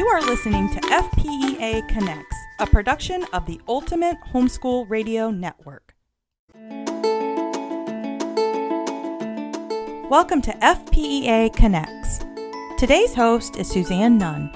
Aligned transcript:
You 0.00 0.08
are 0.08 0.22
listening 0.22 0.70
to 0.70 0.80
FPEA 0.80 1.86
Connects, 1.88 2.36
a 2.58 2.66
production 2.66 3.22
of 3.34 3.44
the 3.44 3.60
Ultimate 3.68 4.16
Homeschool 4.32 4.88
Radio 4.88 5.30
Network. 5.30 5.94
Welcome 10.08 10.40
to 10.40 10.52
FPEA 10.52 11.54
Connects. 11.54 12.20
Today's 12.78 13.14
host 13.14 13.56
is 13.56 13.68
Suzanne 13.68 14.16
Nunn. 14.16 14.50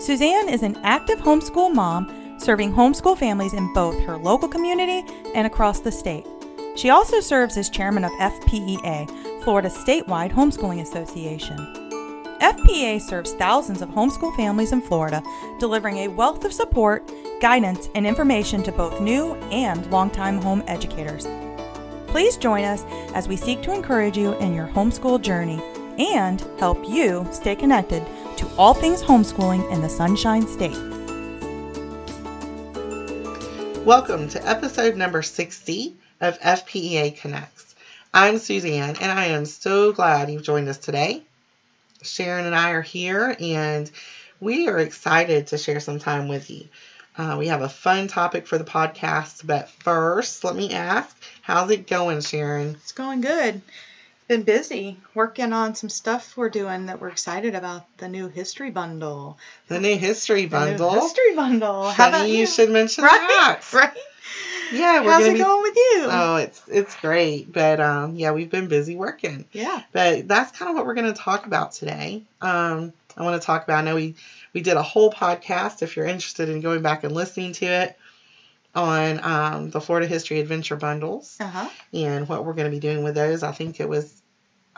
Suzanne 0.00 0.48
is 0.48 0.62
an 0.62 0.78
active 0.82 1.18
homeschool 1.18 1.74
mom 1.74 2.38
serving 2.40 2.72
homeschool 2.72 3.18
families 3.18 3.52
in 3.52 3.70
both 3.74 4.00
her 4.04 4.16
local 4.16 4.48
community 4.48 5.04
and 5.34 5.46
across 5.46 5.80
the 5.80 5.92
state. 5.92 6.26
She 6.76 6.88
also 6.88 7.20
serves 7.20 7.58
as 7.58 7.68
chairman 7.68 8.04
of 8.04 8.12
FPEA, 8.12 9.44
Florida 9.44 9.68
statewide 9.68 10.32
homeschooling 10.32 10.80
association. 10.80 11.77
FPEA 12.40 13.00
serves 13.00 13.32
thousands 13.32 13.82
of 13.82 13.88
homeschool 13.88 14.34
families 14.36 14.70
in 14.70 14.80
Florida, 14.80 15.20
delivering 15.58 15.98
a 15.98 16.08
wealth 16.08 16.44
of 16.44 16.52
support, 16.52 17.10
guidance, 17.40 17.88
and 17.96 18.06
information 18.06 18.62
to 18.62 18.70
both 18.70 19.00
new 19.00 19.34
and 19.50 19.90
longtime 19.90 20.40
home 20.40 20.62
educators. 20.68 21.26
Please 22.06 22.36
join 22.36 22.62
us 22.62 22.84
as 23.12 23.26
we 23.26 23.36
seek 23.36 23.60
to 23.62 23.72
encourage 23.72 24.16
you 24.16 24.34
in 24.34 24.54
your 24.54 24.68
homeschool 24.68 25.20
journey 25.20 25.60
and 25.98 26.40
help 26.60 26.88
you 26.88 27.26
stay 27.32 27.56
connected 27.56 28.06
to 28.36 28.48
all 28.56 28.72
things 28.72 29.02
homeschooling 29.02 29.68
in 29.72 29.82
the 29.82 29.88
Sunshine 29.88 30.46
State. 30.46 30.78
Welcome 33.84 34.28
to 34.28 34.48
episode 34.48 34.94
number 34.94 35.22
60 35.22 35.96
of 36.20 36.38
FPEA 36.38 37.16
Connects. 37.20 37.74
I'm 38.14 38.38
Suzanne, 38.38 38.94
and 39.00 39.10
I 39.10 39.26
am 39.26 39.44
so 39.44 39.92
glad 39.92 40.30
you've 40.30 40.44
joined 40.44 40.68
us 40.68 40.78
today. 40.78 41.24
Sharon 42.02 42.46
and 42.46 42.54
I 42.54 42.70
are 42.70 42.82
here, 42.82 43.36
and 43.38 43.90
we 44.40 44.68
are 44.68 44.78
excited 44.78 45.48
to 45.48 45.58
share 45.58 45.80
some 45.80 45.98
time 45.98 46.28
with 46.28 46.50
you. 46.50 46.68
Uh, 47.16 47.36
we 47.38 47.48
have 47.48 47.62
a 47.62 47.68
fun 47.68 48.06
topic 48.06 48.46
for 48.46 48.58
the 48.58 48.64
podcast, 48.64 49.44
but 49.44 49.68
first, 49.68 50.44
let 50.44 50.54
me 50.54 50.72
ask, 50.72 51.16
how's 51.42 51.70
it 51.70 51.88
going, 51.88 52.20
Sharon? 52.20 52.76
It's 52.82 52.92
going 52.92 53.20
good. 53.20 53.60
Been 54.28 54.42
busy 54.42 54.98
working 55.14 55.52
on 55.54 55.74
some 55.74 55.88
stuff 55.88 56.36
we're 56.36 56.50
doing 56.50 56.86
that 56.86 57.00
we're 57.00 57.08
excited 57.08 57.54
about. 57.54 57.84
The 57.96 58.08
new 58.08 58.28
history 58.28 58.70
bundle. 58.70 59.38
The 59.68 59.80
new 59.80 59.96
history 59.96 60.44
The 60.44 60.58
new 60.66 60.76
bundle. 60.76 61.00
history 61.00 61.34
bundle. 61.34 61.84
Funny 61.84 61.94
How 61.94 62.08
about 62.08 62.28
you 62.28 62.40
you? 62.40 62.46
should 62.46 62.70
mention 62.70 63.04
right, 63.04 63.10
that. 63.12 63.72
right. 63.72 63.92
Yeah, 64.72 65.02
we're 65.04 65.12
How's 65.12 65.26
it 65.26 65.34
be. 65.34 65.38
going 65.40 65.62
with 65.62 65.76
you? 65.76 66.06
Oh, 66.10 66.36
it's 66.36 66.62
it's 66.68 66.94
great, 66.96 67.52
but 67.52 67.80
um, 67.80 68.16
yeah, 68.16 68.32
we've 68.32 68.50
been 68.50 68.68
busy 68.68 68.96
working. 68.96 69.44
yeah. 69.52 69.82
But 69.92 70.28
that's 70.28 70.52
kind 70.52 70.70
of 70.70 70.76
what 70.76 70.86
we're 70.86 70.94
going 70.94 71.12
to 71.12 71.18
talk 71.18 71.46
about 71.46 71.72
today. 71.72 72.22
Um, 72.40 72.92
I 73.16 73.22
want 73.22 73.40
to 73.40 73.44
talk 73.46 73.64
about. 73.64 73.78
I 73.78 73.82
know 73.82 73.94
we 73.96 74.14
we 74.52 74.60
did 74.60 74.76
a 74.76 74.82
whole 74.82 75.10
podcast. 75.12 75.82
If 75.82 75.96
you're 75.96 76.06
interested 76.06 76.48
in 76.48 76.60
going 76.60 76.82
back 76.82 77.04
and 77.04 77.12
listening 77.14 77.52
to 77.54 77.66
it 77.66 77.96
on 78.74 79.24
um, 79.24 79.70
the 79.70 79.80
Florida 79.80 80.06
History 80.06 80.40
Adventure 80.40 80.76
bundles 80.76 81.36
Uh 81.40 81.48
huh. 81.48 81.68
and 81.92 82.28
what 82.28 82.44
we're 82.44 82.52
going 82.52 82.70
to 82.70 82.74
be 82.74 82.80
doing 82.80 83.02
with 83.02 83.14
those. 83.14 83.42
I 83.42 83.52
think 83.52 83.80
it 83.80 83.88
was 83.88 84.22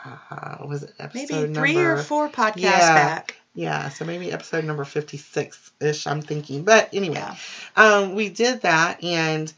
uh, 0.03 0.57
was 0.65 0.83
it 0.83 0.93
Maybe 1.13 1.53
three 1.53 1.75
number, 1.75 1.93
or 1.93 1.97
four 1.97 2.29
podcasts 2.29 2.55
Yeah. 2.55 2.95
back. 2.95 3.35
Yeah, 3.53 3.89
so 3.89 4.05
maybe 4.05 4.31
episode 4.31 4.63
number 4.63 4.85
56 4.85 5.71
ish, 5.81 6.07
I'm 6.07 6.21
thinking. 6.21 6.63
But 6.63 6.87
anyway, 6.93 7.15
Yeah. 7.17 7.35
um, 7.75 8.15
we 8.15 8.29
did 8.29 8.61
that, 8.61 9.03
and 9.03 9.51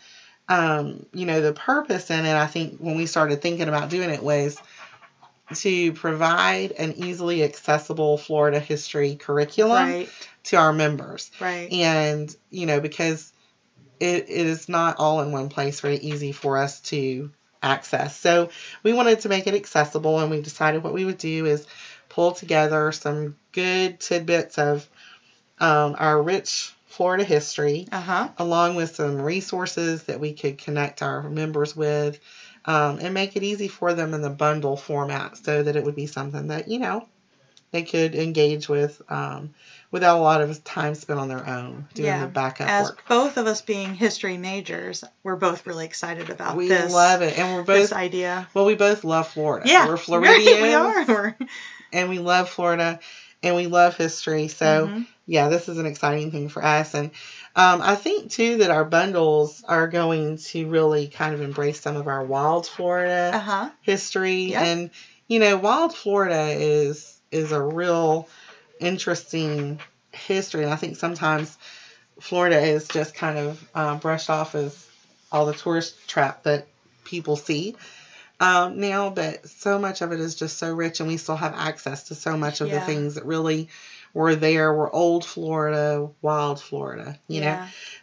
um, 0.53 1.05
you 1.13 1.25
know, 1.25 1.41
the 1.41 1.53
purpose 1.53 2.11
in 2.11 2.25
it, 2.25 2.35
I 2.35 2.47
think, 2.47 2.77
when 2.79 2.95
we 2.95 3.05
started 3.05 3.41
thinking 3.41 3.67
about 3.67 3.89
doing 3.89 4.09
it, 4.09 4.21
was 4.21 4.61
to 5.55 5.93
provide 5.93 6.71
an 6.71 6.93
easily 6.97 7.43
accessible 7.43 8.17
Florida 8.17 8.59
history 8.59 9.15
curriculum 9.15 9.89
Right. 9.89 10.09
to 10.43 10.57
our 10.57 10.73
members. 10.73 11.31
Right. 11.39 11.71
And, 11.71 12.33
you 12.49 12.65
know, 12.65 12.79
because 12.79 13.33
it, 13.99 14.29
it 14.29 14.47
is 14.47 14.69
not 14.69 14.97
all 14.99 15.21
in 15.21 15.31
one 15.31 15.49
place 15.49 15.79
very 15.81 15.97
easy 15.97 16.31
for 16.31 16.57
us 16.57 16.81
to 16.81 17.31
access. 17.61 18.15
So 18.19 18.49
we 18.83 18.93
wanted 18.93 19.21
to 19.21 19.29
make 19.29 19.47
it 19.47 19.53
accessible, 19.53 20.19
and 20.19 20.29
we 20.29 20.41
decided 20.41 20.83
what 20.83 20.93
we 20.93 21.05
would 21.05 21.17
do 21.17 21.45
is 21.45 21.65
pull 22.09 22.31
together 22.33 22.91
some 22.91 23.35
good 23.51 23.99
tidbits 23.99 24.57
of 24.57 24.87
um, 25.59 25.95
our 25.97 26.21
rich 26.21 26.71
Florida 26.87 27.23
history 27.23 27.85
Uh 27.91 27.99
huh. 28.01 28.27
along 28.37 28.75
with 28.75 28.95
some 28.95 29.21
resources 29.21 30.03
that 30.03 30.19
we 30.19 30.33
could 30.33 30.57
connect 30.57 31.01
our 31.01 31.29
members 31.29 31.75
with 31.75 32.19
um, 32.65 32.99
and 33.01 33.13
make 33.13 33.35
it 33.35 33.43
easy 33.43 33.67
for 33.67 33.93
them 33.93 34.13
in 34.13 34.21
the 34.21 34.29
bundle 34.29 34.75
format 34.75 35.37
so 35.37 35.61
that 35.63 35.75
it 35.75 35.83
would 35.83 35.95
be 35.95 36.05
something 36.07 36.47
that, 36.47 36.67
you 36.67 36.79
know, 36.79 37.01
they 37.71 37.83
could 37.83 38.15
engage 38.15 38.69
with 38.69 39.01
um, 39.09 39.49
without 39.91 40.17
a 40.17 40.21
lot 40.21 40.41
of 40.41 40.63
time 40.63 40.93
spent 40.95 41.19
on 41.19 41.27
their 41.27 41.47
own 41.47 41.85
doing 41.93 42.07
Yeah. 42.09 42.21
the 42.21 42.27
backup 42.27 42.69
As 42.69 42.85
work. 42.85 43.03
both 43.09 43.37
of 43.37 43.47
us 43.47 43.61
being 43.61 43.95
history 43.95 44.37
majors, 44.37 45.03
we're 45.23 45.35
both 45.35 45.65
really 45.65 45.85
excited 45.85 46.29
about 46.29 46.55
We 46.55 46.69
this. 46.69 46.87
We 46.89 46.93
love 46.93 47.21
it. 47.21 47.37
And 47.37 47.53
we're 47.53 47.63
This 47.63 47.91
both, 47.91 47.97
idea. 47.97 48.47
well, 48.53 48.65
we 48.65 48.75
both 48.75 49.03
love 49.03 49.27
Florida. 49.27 49.65
Yeah. 49.67 49.87
We're 49.87 49.97
Floridians. 50.05 50.61
we 50.61 50.73
are. 50.73 51.33
And 51.93 52.09
we 52.09 52.19
love 52.19 52.49
Florida 52.49 52.97
and 53.43 53.55
we 53.55 53.67
love 53.67 53.95
history. 53.95 54.47
So, 54.47 54.87
Mhm. 54.89 55.05
Yeah, 55.25 55.47
this 55.49 55.69
is 55.69 55.77
an 55.77 55.85
exciting 55.85 56.31
thing 56.31 56.49
for 56.49 56.63
us. 56.63 56.93
And 56.93 57.11
um, 57.55 57.81
I 57.81 57.95
think 57.95 58.31
too 58.31 58.57
that 58.57 58.71
our 58.71 58.85
bundles 58.85 59.63
are 59.67 59.87
going 59.87 60.37
to 60.37 60.67
really 60.67 61.07
kind 61.07 61.33
of 61.33 61.41
embrace 61.41 61.79
some 61.79 61.95
of 61.95 62.07
our 62.07 62.23
wild 62.23 62.67
Florida 62.67 63.31
Uh 63.33 63.39
huh. 63.39 63.69
history. 63.81 64.51
Yeah. 64.51 64.63
And 64.63 64.89
you 65.27 65.39
know, 65.39 65.57
wild 65.57 65.95
Florida 65.95 66.49
is 66.57 67.19
is 67.31 67.51
a 67.51 67.61
real 67.61 68.27
interesting 68.79 69.79
history. 70.11 70.63
And 70.63 70.71
I 70.71 70.75
think 70.75 70.97
sometimes 70.97 71.57
Florida 72.19 72.59
is 72.59 72.87
just 72.87 73.15
kind 73.15 73.37
of 73.37 73.65
uh, 73.73 73.95
brushed 73.95 74.29
off 74.29 74.55
as 74.55 74.87
all 75.31 75.45
the 75.45 75.53
tourist 75.53 75.95
trap 76.07 76.43
that 76.43 76.67
people 77.05 77.35
see. 77.35 77.75
Um, 78.39 78.79
now, 78.79 79.09
but 79.09 79.47
so 79.47 79.79
much 79.79 80.01
of 80.01 80.11
it 80.11 80.19
is 80.19 80.35
just 80.35 80.57
so 80.57 80.73
rich, 80.73 80.99
and 80.99 81.07
we 81.07 81.17
still 81.17 81.35
have 81.35 81.53
access 81.53 82.05
to 82.05 82.15
so 82.15 82.35
much 82.35 82.61
of 82.61 82.69
the 82.69 82.81
things 82.81 83.15
that 83.15 83.25
really 83.25 83.69
were 84.13 84.35
there. 84.35 84.73
Were 84.73 84.93
old 84.93 85.25
Florida, 85.25 86.09
wild 86.21 86.61
Florida, 86.61 87.17
you 87.27 87.41
know. 87.41 87.53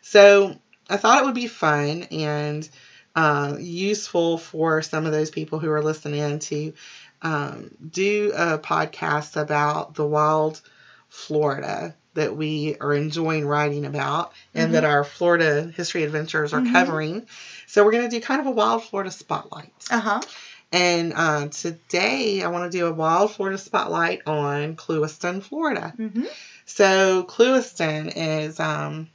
So 0.03 0.55
I 0.89 0.97
thought 0.97 1.23
it 1.23 1.25
would 1.25 1.35
be 1.35 1.47
fun 1.47 2.05
and 2.11 2.69
uh, 3.15 3.57
useful 3.59 4.39
for 4.39 4.83
some 4.83 5.07
of 5.07 5.13
those 5.13 5.31
people 5.31 5.59
who 5.59 5.71
are 5.71 5.83
listening 5.83 6.39
to 6.41 6.73
um, 7.23 7.71
do 7.91 8.33
a 8.35 8.59
podcast 8.59 9.41
about 9.41 9.95
the 9.95 10.07
wild 10.07 10.61
Florida 11.09 11.95
that 12.15 12.35
we 12.35 12.77
are 12.81 12.93
enjoying 12.95 13.47
writing 13.47 13.85
about 13.85 14.33
and 14.55 14.75
that 14.75 14.85
our 14.85 15.05
Florida 15.05 15.71
history 15.75 16.03
adventures 16.03 16.53
are 16.53 16.61
Mhm. 16.61 16.73
covering. 16.73 17.27
So 17.67 17.85
we're 17.85 17.93
going 17.93 18.09
to 18.09 18.17
do 18.17 18.21
kind 18.21 18.41
of 18.41 18.47
a 18.47 18.51
wild 18.51 18.83
Florida 18.85 19.11
spotlight. 19.13 19.73
Uh 19.91 20.01
huh. 20.01 20.21
And 20.73 21.13
uh, 21.15 21.49
today 21.49 22.43
I 22.43 22.49
want 22.49 22.71
to 22.71 22.79
do 22.79 22.87
a 22.87 22.93
wild 22.93 23.33
Florida 23.33 23.59
spotlight 23.59 24.23
on 24.27 24.77
Clewiston, 24.77 25.43
Florida. 25.43 25.93
Mm-hmm. 25.99 26.25
So 26.67 27.25
Clewiston 27.25 28.13
is 28.15 28.61
um, 28.61 29.09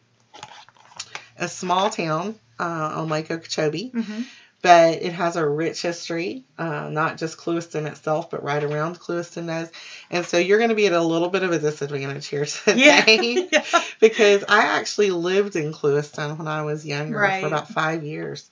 a 1.38 1.48
small 1.48 1.90
town 1.90 2.36
uh, 2.60 2.64
on 2.96 3.10
Lake 3.10 3.32
Okeechobee, 3.32 3.92
Mm-hmm. 3.94 4.22
but 4.62 5.02
it 5.02 5.14
has 5.14 5.38
a 5.38 5.48
rich 5.48 5.82
history. 5.82 6.44
Uh, 6.58 6.90
not 6.90 7.18
just 7.18 7.38
Clewiston 7.38 7.86
itself, 7.88 8.30
but 8.30 8.44
right 8.44 8.64
around 8.64 9.00
Clewiston 9.00 9.48
does. 9.48 9.72
And 10.12 10.26
so 10.26 10.38
you're 10.38 10.58
going 10.58 10.70
to 10.72 10.76
be 10.76 10.88
at 10.88 10.94
a 10.94 11.02
little 11.02 11.30
bit 11.30 11.44
of 11.44 11.54
a 11.54 11.60
disadvantage 11.60 12.28
here 12.28 12.46
today 12.46 13.34
Yeah. 13.34 13.48
yeah. 13.52 13.82
because 14.02 14.44
I 14.50 14.78
actually 14.78 15.12
lived 15.12 15.56
in 15.56 15.72
Clewiston 15.72 16.38
when 16.38 16.48
I 16.50 16.64
was 16.64 16.86
younger 16.86 17.18
Right. 17.18 17.40
for 17.42 17.48
about 17.48 17.70
five 17.70 18.04
years, 18.04 18.50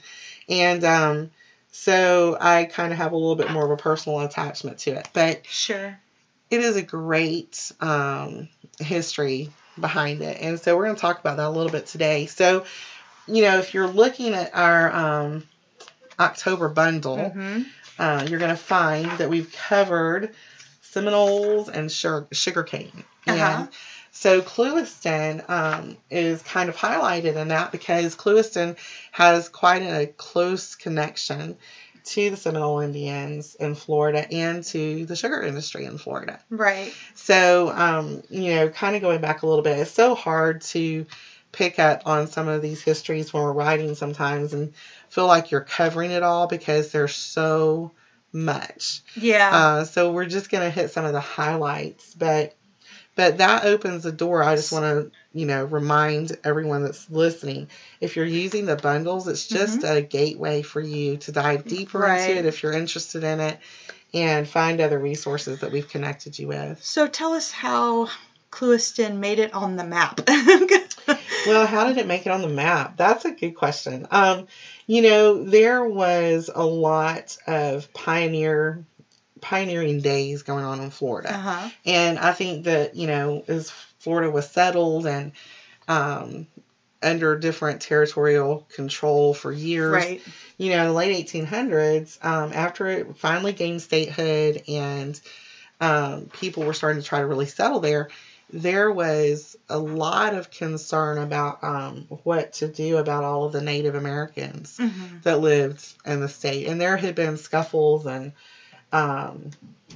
and 0.47 0.84
um, 0.86 1.31
so 1.75 2.38
I 2.39 2.66
kind 2.66 2.94
of 2.94 3.00
have 3.00 3.11
a 3.11 3.17
little 3.17 3.35
bit 3.35 3.50
more 3.51 3.66
of 3.66 3.72
a 3.72 3.78
personal 3.78 4.19
attachment 4.22 4.78
to 4.79 4.91
it. 4.91 5.09
But 5.11 5.45
Sure. 5.47 6.00
it 6.51 6.61
is 6.61 6.75
a 6.75 6.84
great 6.84 7.71
um, 7.81 8.48
history 8.80 9.50
behind 9.80 10.21
it. 10.21 10.38
And 10.39 10.59
so 10.59 10.77
we're 10.77 10.83
going 10.86 10.95
to 10.95 11.01
talk 11.01 11.19
about 11.19 11.38
that 11.38 11.48
a 11.48 11.50
little 11.50 11.71
bit 11.71 11.88
today. 11.88 12.27
So, 12.27 12.63
you 13.27 13.42
know, 13.42 13.57
if 13.57 13.74
you're 13.74 13.88
looking 13.88 14.36
at 14.36 14.53
our 14.56 14.92
um, 14.94 15.44
October 16.19 16.69
bundle, 16.69 17.18
Mm-hmm. 17.18 17.63
uh, 17.98 18.25
you're 18.30 18.39
going 18.39 18.51
to 18.51 18.56
find 18.56 19.09
that 19.18 19.30
we've 19.30 19.51
covered 19.51 20.36
Seminoles 20.81 21.69
and 21.69 21.92
sugar, 21.92 22.27
sugarcane. 22.31 22.92
Uh-huh. 23.25 23.36
And 23.36 23.69
so 24.15 24.44
Clewiston 24.44 25.50
um, 25.50 25.98
is 26.12 26.42
kind 26.44 26.69
of 26.69 26.77
highlighted 26.77 27.36
in 27.36 27.48
that 27.48 27.71
because 27.71 28.15
Clewiston 28.15 28.77
has 29.12 29.50
quite 29.50 29.81
a 29.81 30.06
close 30.06 30.75
connection 30.75 31.57
to 32.06 32.30
the 32.30 32.38
Seminole 32.38 32.81
Indians 32.81 33.56
in 33.56 33.74
Florida 33.74 34.31
and 34.31 34.63
to 34.65 35.07
the 35.07 35.15
sugar 35.15 35.42
industry 35.42 35.86
in 35.86 35.98
Florida. 35.98 36.39
Right. 36.51 36.94
So, 37.15 37.71
um, 37.74 38.21
you 38.30 38.54
know, 38.54 38.69
kind 38.69 38.95
of 38.95 39.01
going 39.01 39.19
back 39.19 39.42
a 39.42 39.48
little 39.48 39.63
bit, 39.63 39.80
it's 39.80 39.92
so 39.92 40.13
hard 40.13 40.62
to 40.62 41.07
pick 41.51 41.80
up 41.80 42.04
on 42.06 42.27
some 42.27 42.48
of 42.48 42.62
these 42.62 42.83
histories 42.83 43.33
when 43.33 43.42
we're 43.42 43.51
writing 43.51 43.95
sometimes 43.95 44.54
and 44.54 44.74
feel 45.10 45.25
like 45.25 45.50
you're 45.50 45.62
covering 45.62 46.12
it 46.12 46.21
all 46.21 46.45
because 46.45 46.92
there's 46.92 47.15
so 47.15 47.92
much. 48.31 49.01
Yeah. 49.15 49.50
Uh, 49.51 49.83
so 49.86 50.12
we're 50.12 50.25
just 50.25 50.51
going 50.51 50.63
to 50.63 50.69
hit 50.69 50.92
some 50.92 51.06
of 51.06 51.13
the 51.13 51.19
highlights. 51.19 52.13
But 52.13 52.54
But 53.15 53.38
that 53.38 53.65
opens 53.65 54.04
the 54.04 54.12
door. 54.12 54.44
I 54.44 54.56
just 54.56 54.71
want 54.71 54.86
to, 54.86 55.12
you 55.33 55.45
know, 55.45 55.65
remind 55.65 56.36
everyone 56.44 56.83
that's 56.83 57.10
listening 57.10 57.68
if 58.01 58.15
you're 58.15 58.25
using 58.25 58.65
the 58.65 58.75
bundles, 58.75 59.27
it's 59.27 59.48
just 59.48 59.83
a 59.83 60.01
gateway 60.01 60.63
for 60.63 60.81
you 60.81 61.18
to 61.18 61.31
dive 61.31 61.65
deeper 61.65 62.00
Mm-hmm. 62.00 62.10
Right. 62.10 62.30
into 62.30 62.39
it 62.39 62.45
if 62.45 62.63
you're 62.63 62.74
interested 62.74 63.24
in 63.24 63.39
it 63.39 63.60
and 64.13 64.48
find 64.48 64.81
other 64.81 64.98
resources 64.98 65.60
that 65.60 65.71
we've 65.71 65.89
connected 65.89 66.38
you 66.39 66.48
with. 66.48 66.83
So 66.83 67.07
tell 67.07 67.33
us 67.33 67.51
how 67.51 68.10
Clewiston 68.51 69.18
made 69.18 69.39
it 69.39 69.54
on 69.54 69.75
the 69.75 69.83
map. 69.83 70.21
Well, 71.45 71.65
how 71.68 71.88
did 71.88 71.98
it 71.98 72.07
make 72.07 72.25
it 72.25 72.30
on 72.31 72.42
the 72.42 72.48
map? 72.48 72.95
That's 72.95 73.25
a 73.25 73.31
good 73.31 73.51
question. 73.51 74.07
Um, 74.12 74.48
you 74.88 75.01
know, 75.01 75.44
there 75.44 75.83
was 75.83 76.50
a 76.54 76.65
lot 76.65 77.38
of 77.45 77.92
pioneer 77.92 78.86
pioneering 79.44 80.01
days 80.01 80.42
going 80.44 80.66
on 80.66 80.80
in 80.81 80.90
Florida. 80.90 81.36
uh-huh. 81.36 81.69
And 81.86 82.18
I 82.18 82.31
think 82.34 82.66
that, 82.66 82.95
you 82.95 83.07
know, 83.07 83.44
as 83.48 83.69
Florida 84.00 84.31
was 84.31 84.50
settled 84.50 85.06
and 85.06 85.31
um, 85.88 86.48
under 87.01 87.38
different 87.38 87.81
territorial 87.81 88.66
control 88.75 89.34
for 89.34 89.51
years, 89.51 89.92
Right. 89.92 90.22
you 90.57 90.72
know, 90.72 90.81
in 90.81 90.88
the 90.88 90.94
late 90.94 91.28
1800s, 91.28 92.18
um, 92.24 92.51
after 92.54 92.88
it 92.88 93.18
finally 93.18 93.54
gained 93.54 93.81
statehood 93.81 94.63
and 94.68 95.19
um, 95.81 96.30
people 96.31 96.63
were 96.63 96.74
starting 96.74 97.01
to 97.01 97.07
try 97.07 97.19
to 97.19 97.28
really 97.28 97.46
settle 97.46 97.81
there, 97.81 98.10
there 98.51 98.92
was 98.92 99.56
a 99.68 99.80
lot 99.80 100.36
of 100.36 100.51
concern 100.51 101.18
about 101.18 101.63
um, 101.63 102.06
what 102.24 102.54
to 102.54 102.68
do 102.68 102.98
about 102.98 103.24
all 103.24 103.46
of 103.46 103.51
the 103.51 103.62
Native 103.62 103.96
Americans 103.96 104.78
hmm 104.78 104.89
that 105.24 105.39
lived 105.39 105.86
in 106.06 106.19
the 106.19 106.28
state. 106.28 106.68
And 106.68 106.80
there 106.81 106.98
had 106.98 107.16
been 107.16 107.38
scuffles 107.38 108.06
and, 108.06 108.34
um, 108.94 109.51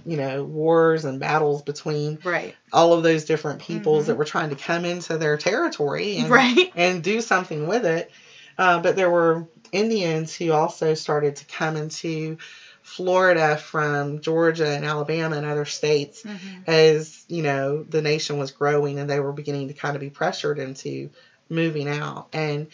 you 0.05 0.17
know, 0.17 0.43
wars 0.43 1.05
and 1.05 1.19
battles 1.19 1.61
between 1.63 2.19
Right. 2.23 2.55
all 2.73 2.93
of 2.93 3.03
those 3.03 3.25
different 3.25 3.61
peoples 3.61 4.05
Mhm. 4.05 4.07
that 4.07 4.17
were 4.17 4.25
trying 4.25 4.49
to 4.49 4.55
come 4.55 4.85
into 4.85 5.17
their 5.17 5.37
territory 5.37 6.17
and, 6.17 6.29
Right. 6.31 6.69
and 6.75 7.03
do 7.03 7.21
something 7.21 7.67
with 7.67 7.85
it. 7.85 8.09
Uh, 8.57 8.79
but 8.79 8.95
there 8.95 9.09
were 9.09 9.45
Indians 9.71 10.35
who 10.35 10.51
also 10.51 10.95
started 10.95 11.37
to 11.37 11.45
come 11.45 11.77
into 11.77 12.37
Florida 12.81 13.57
from 13.57 14.19
Georgia 14.19 14.67
and 14.67 14.85
Alabama 14.85 15.37
and 15.37 15.45
other 15.45 15.65
states 15.65 16.23
hmm 16.23 16.37
as 16.67 17.23
you 17.29 17.41
know 17.41 17.83
the 17.87 18.01
nation 18.01 18.37
was 18.37 18.51
growing 18.51 18.99
and 18.99 19.09
they 19.09 19.19
were 19.21 19.31
beginning 19.33 19.67
to 19.69 19.73
kind 19.73 19.95
of 19.95 20.01
be 20.01 20.09
pressured 20.09 20.59
into 20.59 21.09
moving 21.49 21.87
out 21.87 22.25
and 22.33 22.67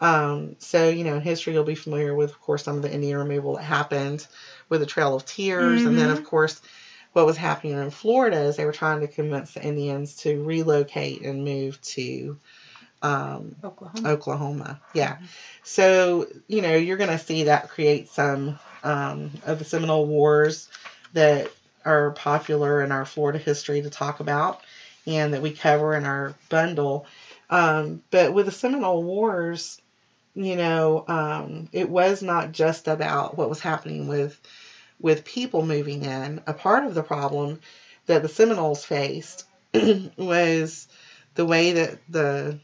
um, 0.00 0.56
so 0.58 0.88
you 0.88 1.04
know 1.04 1.14
in 1.16 1.20
history 1.20 1.52
you'll 1.52 1.64
be 1.64 1.74
familiar 1.74 2.14
with 2.14 2.30
of 2.30 2.40
course 2.40 2.64
some 2.64 2.76
of 2.76 2.82
the 2.82 2.92
indian 2.92 3.18
removal 3.18 3.56
that 3.56 3.62
happened 3.62 4.26
with 4.68 4.80
the 4.80 4.86
trail 4.86 5.14
of 5.14 5.24
tears 5.26 5.84
and 5.86 5.98
then 5.98 6.08
Mhm. 6.08 6.12
of 6.12 6.24
course 6.24 6.60
what 7.12 7.26
was 7.26 7.36
happening 7.36 7.76
in 7.76 7.90
florida 7.90 8.38
is 8.40 8.56
they 8.56 8.64
were 8.64 8.72
trying 8.72 9.00
to 9.00 9.08
convince 9.08 9.52
the 9.52 9.62
indians 9.62 10.16
to 10.16 10.42
relocate 10.42 11.22
and 11.22 11.44
move 11.44 11.80
to 11.82 12.38
um, 13.02 13.56
Oklahoma. 13.64 14.08
Oklahoma. 14.08 14.80
Yeah. 14.94 15.16
So, 15.62 16.26
you 16.48 16.62
know, 16.62 16.74
you're 16.74 16.96
going 16.96 17.10
to 17.10 17.18
see 17.18 17.44
that 17.44 17.68
create 17.70 18.08
some 18.08 18.58
um, 18.82 19.30
of 19.46 19.58
the 19.58 19.64
Seminole 19.64 20.06
Wars 20.06 20.68
that 21.14 21.50
are 21.84 22.10
popular 22.10 22.82
in 22.82 22.92
our 22.92 23.04
Florida 23.04 23.38
history 23.38 23.82
to 23.82 23.90
talk 23.90 24.20
about 24.20 24.60
and 25.06 25.32
that 25.32 25.42
we 25.42 25.50
cover 25.50 25.94
in 25.94 26.04
our 26.04 26.34
bundle. 26.48 27.06
Um, 27.48 28.02
but 28.10 28.32
with 28.34 28.46
the 28.46 28.52
Seminole 28.52 29.02
Wars, 29.02 29.80
you 30.34 30.56
know, 30.56 31.04
um, 31.08 31.68
it 31.72 31.88
was 31.88 32.22
not 32.22 32.52
just 32.52 32.88
about 32.88 33.36
what 33.36 33.48
was 33.48 33.60
happening 33.60 34.08
with 34.08 34.38
with 35.00 35.24
people 35.24 35.62
moving 35.62 36.04
in. 36.04 36.40
A 36.46 36.52
part 36.52 36.84
of 36.84 36.94
the 36.94 37.02
problem 37.02 37.60
that 38.06 38.22
the 38.22 38.28
Seminoles 38.28 38.84
faced 38.84 39.44
was 40.16 40.88
the 41.34 41.44
way 41.46 41.72
that 41.72 41.98
the 42.08 42.58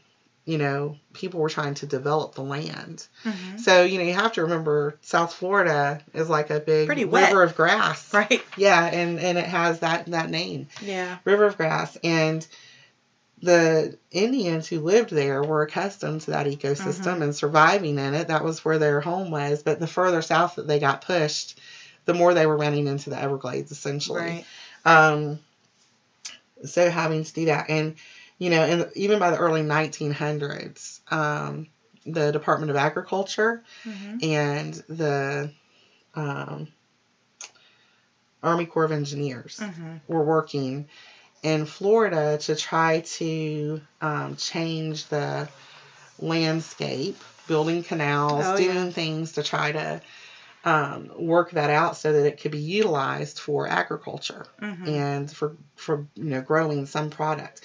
you 0.45 0.57
know 0.57 0.95
people 1.13 1.39
were 1.41 1.49
trying 1.49 1.73
to 1.75 1.85
develop 1.85 2.35
the 2.35 2.41
land. 2.41 3.05
hmm 3.23 3.57
So 3.57 3.83
you 3.83 3.97
know 3.97 4.05
you 4.05 4.13
have 4.13 4.33
to 4.33 4.43
remember 4.43 4.95
South 5.01 5.33
Florida 5.33 5.99
is 6.13 6.29
like 6.29 6.49
a 6.49 6.59
big 6.59 6.87
Pretty 6.87 7.05
wet. 7.05 7.29
river 7.29 7.43
of 7.43 7.55
grass. 7.55 8.13
Right. 8.13 8.41
Yeah, 8.55 8.85
and 8.85 9.19
and 9.19 9.37
it 9.37 9.45
has 9.45 9.79
that 9.79 10.05
that 10.07 10.29
name, 10.29 10.67
Yeah. 10.81 11.17
river 11.25 11.45
of 11.45 11.57
grass, 11.57 11.97
and 12.03 12.45
the 13.41 13.97
Indians 14.11 14.67
who 14.67 14.79
lived 14.79 15.11
there 15.11 15.43
were 15.43 15.61
accustomed 15.61 16.21
to 16.21 16.31
that 16.31 16.47
ecosystem 16.47 17.21
and 17.21 17.35
surviving 17.35 17.99
in 17.99 18.13
it. 18.15 18.27
That 18.29 18.43
was 18.43 18.65
where 18.65 18.79
their 18.79 18.99
home 18.99 19.29
was. 19.29 19.63
But 19.63 19.79
the 19.79 19.87
further 19.87 20.21
south 20.21 20.55
that 20.55 20.67
they 20.67 20.79
got 20.79 21.01
pushed, 21.01 21.59
the 22.05 22.13
more 22.13 22.33
they 22.33 22.47
were 22.47 22.57
running 22.57 22.87
into 22.87 23.09
the 23.09 23.21
Everglades, 23.21 23.71
essentially. 23.71 24.21
Right. 24.21 24.45
Um, 24.85 25.39
so 26.65 26.89
having 26.89 27.23
to 27.23 27.33
do 27.33 27.45
that, 27.45 27.69
and 27.69 27.95
you 28.39 28.49
know, 28.49 28.61
and 28.61 28.87
even 28.95 29.19
by 29.19 29.31
the 29.31 29.37
early 29.37 29.61
1900s, 29.61 31.01
um, 31.11 31.67
the 32.05 32.31
Department 32.31 32.71
of 32.71 32.77
Agriculture 32.77 33.63
hmm 33.83 34.17
and 34.21 34.73
the 34.89 35.51
um, 36.15 36.67
Army 38.41 38.65
Corps 38.65 38.85
of 38.85 38.91
Engineers 38.91 39.61
hmm 39.61 39.97
were 40.07 40.23
working 40.23 40.87
in 41.43 41.65
Florida 41.65 42.37
to 42.39 42.55
try 42.55 43.01
to 43.01 43.81
um, 44.01 44.35
change 44.35 45.05
the 45.07 45.47
landscape, 46.19 47.17
building 47.47 47.83
canals, 47.83 48.45
Oh, 48.45 48.57
doing 48.57 48.85
yeah. 48.87 48.89
things 48.89 49.33
to 49.33 49.43
try 49.43 49.71
to 49.71 50.01
um, 50.63 51.11
work 51.17 51.51
that 51.51 51.69
out 51.69 51.95
so 51.97 52.11
that 52.11 52.25
it 52.25 52.41
could 52.41 52.51
be 52.51 52.59
utilized 52.59 53.39
for 53.39 53.67
agriculture 53.67 54.45
hmm 54.59 54.73
and 54.85 55.29
for 55.31 55.55
for 55.75 56.07
you 56.15 56.25
know 56.25 56.41
growing 56.41 56.85
some 56.85 57.09
product. 57.09 57.61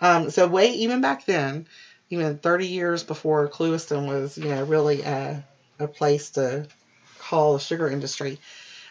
Um, 0.00 0.30
so 0.30 0.46
way 0.46 0.72
even 0.72 1.00
back 1.00 1.24
then, 1.26 1.66
even 2.10 2.38
30 2.38 2.66
years 2.66 3.02
before 3.02 3.48
Clewiston 3.48 4.06
was 4.06 4.36
you 4.38 4.48
know 4.48 4.64
really 4.64 5.02
a, 5.02 5.44
a 5.78 5.88
place 5.88 6.30
to 6.30 6.66
call 7.18 7.54
the 7.54 7.60
sugar 7.60 7.88
industry, 7.88 8.38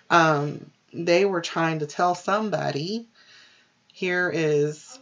um, 0.09 0.69
they 0.93 1.25
were 1.25 1.41
trying 1.41 1.79
to 1.79 1.85
tell 1.85 2.15
somebody 2.15 3.05
here 3.95 4.31
is 4.33 4.99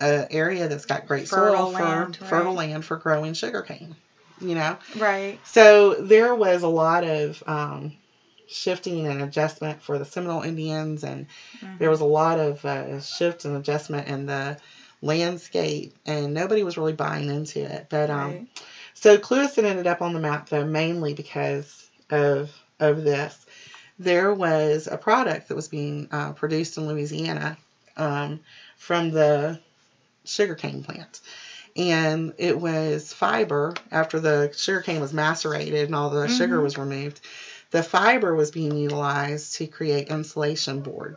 an 0.00 0.26
area 0.30 0.68
that's 0.68 0.86
got 0.86 1.06
great 1.06 1.28
Fertile 1.28 1.64
soil 1.64 1.66
for 1.66 1.74
land, 1.74 2.16
fertile 2.16 2.54
land 2.54 2.84
for 2.84 2.96
growing 2.96 3.34
sugarcane. 3.34 3.96
You 4.40 4.54
know, 4.54 4.76
Right. 4.96 5.40
so 5.44 5.94
there 5.94 6.34
was 6.34 6.62
a 6.62 6.68
lot 6.68 7.04
of 7.04 7.42
um, 7.46 7.92
shifting 8.46 9.06
and 9.06 9.22
adjustment 9.22 9.82
for 9.82 9.98
the 9.98 10.04
Seminole 10.04 10.42
Indians, 10.42 11.04
and 11.04 11.26
Mhm. 11.62 11.78
there 11.78 11.90
was 11.90 12.00
a 12.00 12.04
lot 12.06 12.38
of 12.38 12.64
uh, 12.64 13.00
shift 13.00 13.44
and 13.44 13.56
adjustment 13.56 14.08
in 14.08 14.26
the 14.26 14.56
landscape, 15.02 15.92
and 16.06 16.34
nobody 16.34 16.62
was 16.62 16.76
really 16.76 16.92
buying 16.92 17.28
into 17.30 17.60
it. 17.60 17.86
But 17.90 18.10
um, 18.10 18.30
Right. 18.30 18.46
so 18.94 19.18
Clewiston 19.18 19.64
ended 19.64 19.86
up 19.86 20.02
on 20.02 20.12
the 20.12 20.20
map 20.20 20.48
though 20.48 20.64
mainly 20.64 21.14
because 21.14 21.90
of 22.10 22.52
of 22.80 23.02
this. 23.04 23.46
There 23.98 24.32
was 24.32 24.88
a 24.90 24.96
product 24.98 25.48
that 25.48 25.54
was 25.56 25.68
being 25.68 26.08
uh, 26.10 26.32
produced 26.32 26.76
in 26.78 26.86
Louisiana 26.86 27.56
um, 27.96 28.40
from 28.76 29.10
the 29.10 29.58
sugarcane 30.24 30.82
plant. 30.82 31.20
And 31.76 32.32
it 32.38 32.58
was 32.58 33.12
fiber 33.12 33.72
after 33.90 34.20
the 34.20 34.50
sugarcane 34.56 35.00
was 35.00 35.12
macerated 35.12 35.88
and 35.88 35.94
all 35.94 36.10
the 36.10 36.28
sugar 36.28 36.60
Mhm. 36.60 36.62
was 36.62 36.76
removed. 36.78 37.20
The 37.70 37.82
fiber 37.82 38.34
was 38.34 38.50
being 38.50 38.76
utilized 38.76 39.54
to 39.56 39.68
create 39.68 40.08
insulation 40.08 40.82
board. 40.82 41.16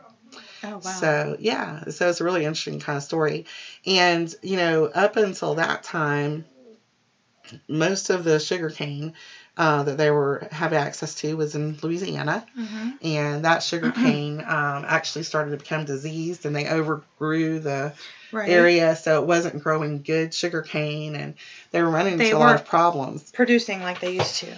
Oh 0.62 0.78
wow. 0.78 1.10
So 1.10 1.36
yeah, 1.38 1.80
so 1.90 2.08
it's 2.08 2.20
a 2.20 2.24
really 2.24 2.44
interesting 2.44 2.80
kind 2.80 2.96
of 2.98 3.02
story. 3.04 3.44
And 3.86 4.32
you 4.42 4.56
know, 4.56 4.88
up 4.94 5.16
until 5.16 5.54
that 5.56 5.82
time, 5.82 6.44
most 7.68 8.10
of 8.10 8.24
the 8.24 8.38
sugar 8.38 8.68
cane 8.70 9.12
uh, 9.60 9.82
that 9.82 9.98
they 9.98 10.10
were 10.10 10.48
having 10.50 10.78
access 10.78 11.14
to 11.16 11.36
was 11.36 11.54
in 11.54 11.76
Louisiana, 11.82 12.44
hmm 12.54 12.90
and 13.02 13.44
that 13.44 13.62
sugar 13.62 13.90
cane 14.04 14.40
um, 14.40 14.84
actually 14.86 15.22
started 15.24 15.50
to 15.52 15.56
become 15.58 15.84
diseased, 15.84 16.46
and 16.46 16.56
they 16.56 16.66
overgrew 16.66 17.60
the 17.60 17.92
Right. 18.32 18.48
area, 18.48 18.94
so 18.94 19.20
it 19.20 19.26
wasn't 19.26 19.60
growing 19.62 20.02
good 20.02 20.32
sugar 20.32 20.62
cane, 20.62 21.16
and 21.16 21.34
they 21.72 21.82
were 21.82 21.90
running 21.90 22.16
They 22.16 22.26
into 22.26 22.36
a 22.36 22.38
lot 22.38 22.54
of 22.54 22.64
problems. 22.64 23.28
Producing 23.32 23.82
like 23.82 23.98
they 24.00 24.12
used 24.12 24.36
to. 24.36 24.54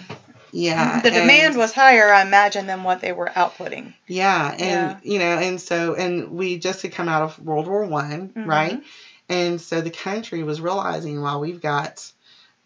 Yeah, 0.51 1.01
the 1.01 1.09
demand 1.09 1.53
and- 1.53 1.57
was 1.57 1.73
higher, 1.73 2.13
I 2.13 2.21
imagine, 2.21 2.67
than 2.67 2.83
what 2.83 3.01
they 3.01 3.11
were 3.13 3.31
outputting. 3.35 3.93
Yeah, 4.07 4.51
and 4.51 4.59
Yeah. 4.61 4.97
you 5.01 5.17
know, 5.19 5.37
and 5.39 5.59
so 5.59 5.95
and 5.95 6.29
we 6.29 6.59
just 6.59 6.83
had 6.83 6.91
come 6.93 7.09
out 7.09 7.23
of 7.23 7.39
World 7.39 7.67
War 7.67 7.83
One, 7.85 8.29
Mhm. 8.37 8.45
right? 8.45 8.83
And 9.27 9.59
so 9.59 9.81
the 9.81 9.89
country 9.89 10.43
was 10.43 10.61
realizing 10.61 11.19
while 11.19 11.39
we've 11.39 11.61
got, 11.61 12.05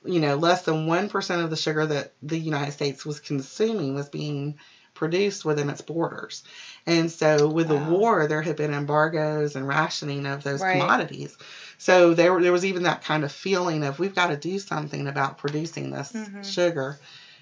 you 0.05 0.19
know, 0.19 0.35
less 0.35 0.63
than 0.63 0.87
one 0.87 1.09
percent 1.09 1.41
of 1.41 1.49
the 1.49 1.55
sugar 1.55 1.85
that 1.85 2.13
the 2.21 2.37
United 2.37 2.71
States 2.71 3.05
was 3.05 3.19
consuming 3.19 3.95
was 3.95 4.09
being 4.09 4.55
produced 4.93 5.45
within 5.45 5.69
its 5.69 5.81
borders. 5.81 6.43
And 6.87 7.11
so 7.11 7.47
with 7.49 7.67
the 7.67 7.75
war 7.77 8.25
there 8.27 8.41
had 8.41 8.55
been 8.55 8.73
embargoes 8.73 9.55
and 9.55 9.67
rationing 9.67 10.25
of 10.25 10.43
those 10.43 10.61
Right. 10.61 10.71
commodities. 10.71 11.37
So 11.77 12.13
there 12.13 12.39
there 12.41 12.51
was 12.51 12.65
even 12.65 12.83
that 12.83 13.03
kind 13.03 13.23
of 13.23 13.31
feeling 13.31 13.83
of 13.83 13.99
we've 13.99 14.15
got 14.15 14.27
to 14.27 14.37
do 14.37 14.57
something 14.59 15.07
about 15.07 15.37
producing 15.37 15.91
this 15.91 16.11
Mhm. 16.11 16.43
sugar 16.43 16.97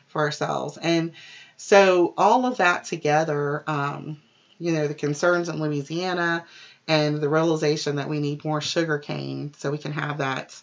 for 0.08 0.22
ourselves. 0.22 0.78
And 0.78 1.12
so 1.58 2.14
all 2.18 2.46
of 2.46 2.58
that 2.58 2.84
together, 2.86 3.64
um, 3.68 4.18
you 4.60 4.72
know, 4.74 4.88
the 4.88 4.94
concerns 4.94 5.50
in 5.50 5.60
Louisiana 5.62 6.44
and 6.88 7.22
the 7.22 7.30
realization 7.30 7.96
that 7.96 8.10
we 8.10 8.20
need 8.20 8.44
more 8.44 8.62
sugar 8.62 8.98
cane 8.98 9.52
so 9.58 9.72
we 9.72 9.78
can 9.78 9.92
have 9.94 10.18
that 10.18 10.62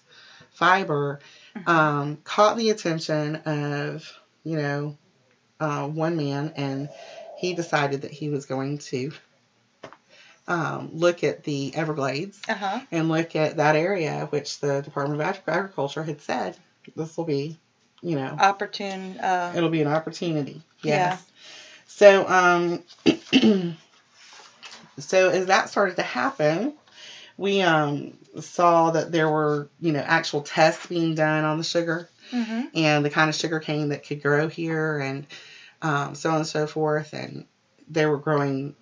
fiber. 0.50 1.18
Um, 1.66 2.18
caught 2.24 2.56
the 2.56 2.70
attention 2.70 3.36
of 3.36 4.10
you 4.44 4.56
know 4.56 4.96
uh, 5.60 5.86
one 5.86 6.16
man, 6.16 6.52
and 6.56 6.88
he 7.38 7.54
decided 7.54 8.02
that 8.02 8.10
he 8.10 8.28
was 8.28 8.46
going 8.46 8.78
to 8.78 9.12
um, 10.48 10.90
look 10.92 11.22
at 11.24 11.44
the 11.44 11.74
Everglades 11.74 12.40
Uh 12.48 12.54
huh. 12.54 12.80
and 12.90 13.08
look 13.08 13.36
at 13.36 13.56
that 13.56 13.76
area, 13.76 14.26
which 14.30 14.60
the 14.60 14.80
Department 14.82 15.20
of 15.20 15.26
Ag- 15.26 15.42
Agriculture 15.46 16.02
had 16.02 16.20
said 16.20 16.56
this 16.96 17.16
will 17.16 17.24
be, 17.24 17.56
you 18.02 18.16
know, 18.16 18.36
Opportune. 18.38 19.18
Uh, 19.20 19.52
it'll 19.56 19.70
be 19.70 19.82
an 19.82 19.88
opportunity. 19.88 20.60
Yeah. 20.82 21.16
So, 21.86 22.26
um, 22.28 22.82
so 24.98 25.28
as 25.30 25.46
that 25.46 25.68
started 25.68 25.96
to 25.96 26.02
happen, 26.02 26.74
we 27.36 27.62
um 27.62 28.16
saw 28.40 28.90
that 28.92 29.12
there 29.12 29.28
were, 29.28 29.68
you 29.80 29.92
know, 29.92 30.00
actual 30.00 30.42
tests 30.42 30.86
being 30.86 31.14
done 31.14 31.44
on 31.44 31.58
the 31.58 31.64
sugar 31.64 32.08
hmm 32.30 32.62
and 32.74 33.04
the 33.04 33.10
kind 33.10 33.28
of 33.28 33.34
sugar 33.36 33.60
cane 33.60 33.90
that 33.90 34.06
could 34.06 34.22
grow 34.22 34.48
here 34.48 34.98
and 34.98 35.26
um, 35.82 36.14
so 36.14 36.30
on 36.30 36.36
and 36.38 36.46
so 36.46 36.66
forth. 36.66 37.12
And 37.12 37.44
they 37.88 38.06
were 38.06 38.18
growing 38.18 38.74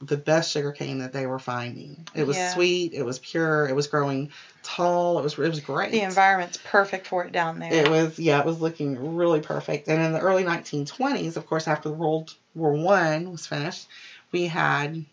the 0.00 0.16
best 0.16 0.50
sugar 0.50 0.72
cane 0.72 0.98
that 0.98 1.12
they 1.12 1.26
were 1.26 1.38
finding. 1.38 2.06
It 2.14 2.26
was 2.26 2.36
Yeah. 2.36 2.52
sweet, 2.52 2.92
it 2.92 3.04
was 3.04 3.18
pure, 3.20 3.68
it 3.68 3.74
was 3.74 3.86
growing 3.86 4.30
tall, 4.62 5.18
it 5.18 5.22
was 5.22 5.34
it 5.38 5.48
was 5.48 5.60
great. 5.60 5.92
The 5.92 6.02
environment's 6.02 6.58
perfect 6.64 7.06
for 7.06 7.24
it 7.24 7.32
down 7.32 7.58
there. 7.60 7.72
It 7.72 7.88
was 7.88 8.18
yeah, 8.18 8.40
it 8.40 8.46
was 8.46 8.60
looking 8.60 9.16
really 9.16 9.40
perfect. 9.40 9.88
And 9.88 10.02
in 10.02 10.12
the 10.12 10.20
early 10.20 10.44
1920s, 10.44 11.36
of 11.36 11.46
course, 11.46 11.68
after 11.68 11.90
World 11.90 12.34
War 12.54 12.72
One 12.72 13.30
was 13.30 13.46
finished, 13.46 13.86
we 14.32 14.46
had 14.46 15.04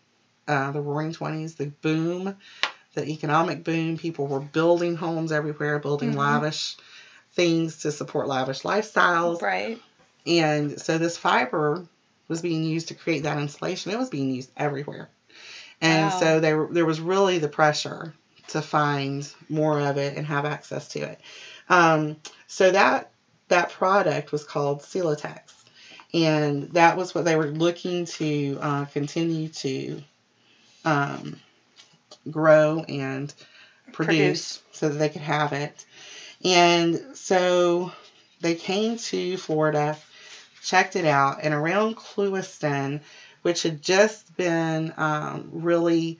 uh, 0.48 0.72
the 0.72 0.80
Roaring 0.80 1.12
Twenties, 1.12 1.54
the 1.54 1.66
boom, 1.66 2.36
the 2.94 3.06
economic 3.06 3.64
boom. 3.64 3.98
People 3.98 4.26
were 4.26 4.40
building 4.40 4.96
homes 4.96 5.32
everywhere, 5.32 5.78
building 5.78 6.12
Mhm. 6.12 6.18
lavish 6.18 6.76
things 7.34 7.78
to 7.78 7.92
support 7.92 8.26
lavish 8.26 8.62
lifestyles. 8.62 9.40
Right. 9.42 9.80
And 10.26 10.80
so 10.80 10.98
this 10.98 11.16
fiber 11.16 11.86
was 12.28 12.42
being 12.42 12.64
used 12.64 12.88
to 12.88 12.94
create 12.94 13.22
that 13.24 13.38
insulation. 13.38 13.92
It 13.92 13.98
was 13.98 14.10
being 14.10 14.30
used 14.30 14.50
everywhere. 14.56 15.08
And 15.80 16.10
Wow. 16.10 16.18
so 16.18 16.40
there, 16.40 16.68
there 16.70 16.84
was 16.86 17.00
really 17.00 17.38
the 17.38 17.48
pressure 17.48 18.12
to 18.48 18.60
find 18.60 19.28
more 19.48 19.80
of 19.80 19.96
it 19.96 20.16
and 20.16 20.26
have 20.26 20.44
access 20.44 20.88
to 20.88 21.00
it. 21.00 21.20
Um, 21.68 22.16
so 22.46 22.70
that 22.70 23.10
that 23.48 23.70
product 23.70 24.32
was 24.32 24.44
called 24.44 24.82
Celotex. 24.82 25.38
And 26.12 26.64
that 26.72 26.96
was 26.96 27.14
what 27.14 27.24
they 27.24 27.36
were 27.36 27.46
looking 27.46 28.04
to 28.06 28.58
uh, 28.60 28.84
continue 28.86 29.48
to 29.48 30.02
um, 30.84 31.36
grow 32.30 32.84
and 32.88 33.32
produce, 33.92 34.58
Produce. 34.58 34.62
so 34.72 34.88
that 34.88 34.98
they 34.98 35.08
could 35.08 35.22
have 35.22 35.52
it. 35.52 35.84
And 36.44 37.00
so 37.14 37.92
they 38.40 38.54
came 38.54 38.96
to 38.96 39.36
Florida, 39.36 39.96
checked 40.62 40.96
it 40.96 41.04
out, 41.04 41.38
and 41.42 41.52
around 41.52 41.96
Clewiston, 41.96 43.00
which 43.42 43.62
had 43.62 43.82
just 43.82 44.36
been 44.36 44.92
um, 44.96 45.48
really 45.52 46.18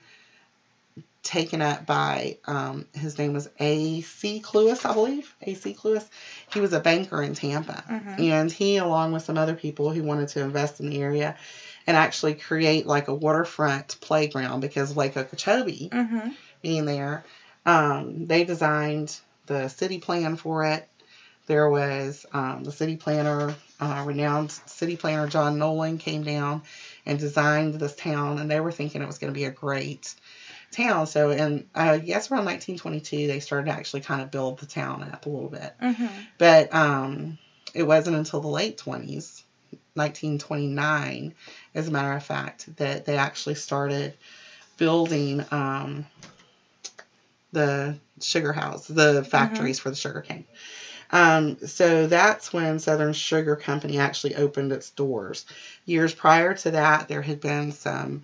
taken 1.23 1.61
up 1.61 1.85
by 1.85 2.37
um, 2.45 2.85
his 2.93 3.17
name 3.17 3.33
was 3.33 3.47
A.C. 3.59 4.41
Clewis, 4.41 4.85
I 4.85 4.93
believe. 4.93 5.33
A.C. 5.41 5.73
Clewis. 5.73 6.09
He 6.53 6.59
was 6.59 6.73
a 6.73 6.79
banker 6.79 7.21
in 7.21 7.35
Tampa. 7.35 7.83
Mhm. 7.89 8.19
And 8.19 8.51
he, 8.51 8.77
along 8.77 9.11
with 9.11 9.23
some 9.23 9.37
other 9.37 9.55
people 9.55 9.91
who 9.91 10.03
wanted 10.03 10.29
to 10.29 10.41
invest 10.41 10.79
in 10.79 10.89
the 10.89 11.01
area 11.01 11.35
and 11.87 11.97
actually 11.97 12.35
create 12.35 12.85
like 12.85 13.07
a 13.07 13.13
waterfront 13.13 13.99
playground 14.01 14.61
because 14.61 14.95
Lake 14.95 15.17
Okeechobee 15.17 15.89
hmm 15.91 16.29
being 16.61 16.85
there, 16.85 17.23
um, 17.65 18.27
they 18.27 18.43
designed 18.43 19.19
the 19.47 19.67
city 19.67 19.97
plan 19.97 20.35
for 20.35 20.63
it. 20.65 20.87
There 21.47 21.67
was 21.67 22.25
um, 22.33 22.63
the 22.63 22.71
city 22.71 22.95
planner, 22.95 23.55
uh, 23.79 24.03
renowned 24.05 24.51
city 24.67 24.95
planner 24.95 25.27
John 25.27 25.57
Nolen, 25.57 25.97
came 25.97 26.23
down 26.23 26.61
and 27.05 27.17
designed 27.19 27.73
this 27.75 27.95
town, 27.95 28.37
and 28.37 28.49
they 28.49 28.59
were 28.59 28.71
thinking 28.71 29.01
it 29.01 29.07
was 29.07 29.17
going 29.17 29.33
to 29.33 29.37
be 29.37 29.45
a 29.45 29.51
great 29.51 30.13
town. 30.71 31.07
So, 31.07 31.31
in 31.31 31.65
uh, 31.75 31.99
yes, 32.03 32.31
around 32.31 32.45
1922, 32.45 33.27
they 33.27 33.39
started 33.39 33.65
to 33.65 33.71
actually 33.77 34.01
kind 34.01 34.21
of 34.21 34.31
build 34.31 34.59
the 34.59 34.65
town 34.65 35.03
up 35.11 35.25
a 35.25 35.29
little 35.29 35.49
bit. 35.49 35.73
hmm 35.79 36.07
But 36.37 36.73
um, 36.73 37.37
it 37.73 37.83
wasn't 37.83 38.17
until 38.17 38.41
the 38.41 38.47
late 38.47 38.77
20s, 38.77 39.43
1929, 39.95 41.33
as 41.75 41.87
a 41.87 41.91
matter 41.91 42.13
of 42.13 42.23
fact, 42.23 42.75
that 42.77 43.05
they 43.05 43.17
actually 43.17 43.55
started 43.55 44.13
building 44.77 45.45
um, 45.51 46.05
the 47.51 47.95
sugar 48.21 48.53
house, 48.53 48.87
the 48.87 49.23
factories 49.23 49.79
for 49.79 49.89
the 49.89 49.95
sugar 49.95 50.21
cane. 50.21 50.45
Um, 51.11 51.57
so 51.65 52.07
that's 52.07 52.53
when 52.53 52.79
Southern 52.79 53.13
Sugar 53.13 53.55
Company 53.55 53.97
actually 53.97 54.35
opened 54.35 54.71
its 54.71 54.91
doors. 54.91 55.45
Years 55.85 56.13
prior 56.13 56.53
to 56.55 56.71
that, 56.71 57.07
there 57.07 57.21
had 57.21 57.41
been 57.41 57.71
some, 57.71 58.23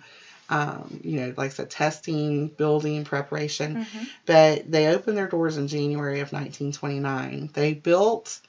um, 0.50 1.00
you 1.04 1.20
know, 1.20 1.34
like 1.36 1.50
I 1.50 1.54
said, 1.54 1.70
testing, 1.70 2.48
building, 2.48 3.04
preparation 3.04 3.84
hmm 3.84 4.04
but 4.26 4.70
they 4.70 4.88
opened 4.88 5.16
their 5.16 5.26
doors 5.28 5.56
in 5.56 5.68
January 5.68 6.20
of 6.20 6.32
1929. 6.32 7.48
They 7.54 7.72
built 7.72 8.40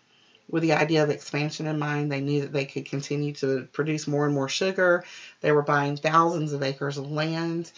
with 0.49 0.61
the 0.61 0.73
idea 0.73 1.03
of 1.03 1.09
expansion 1.09 1.67
in 1.67 1.79
mind. 1.79 2.11
They 2.11 2.19
knew 2.19 2.41
that 2.41 2.51
they 2.51 2.65
could 2.65 2.85
continue 2.85 3.31
to 3.35 3.67
produce 3.71 4.05
more 4.05 4.25
and 4.25 4.33
more 4.35 4.49
sugar. 4.49 5.05
They 5.39 5.53
were 5.53 5.61
buying 5.61 5.95
thousands 5.95 6.51
of 6.51 6.63
acres 6.63 6.97
of 6.97 7.09
land, 7.09 7.71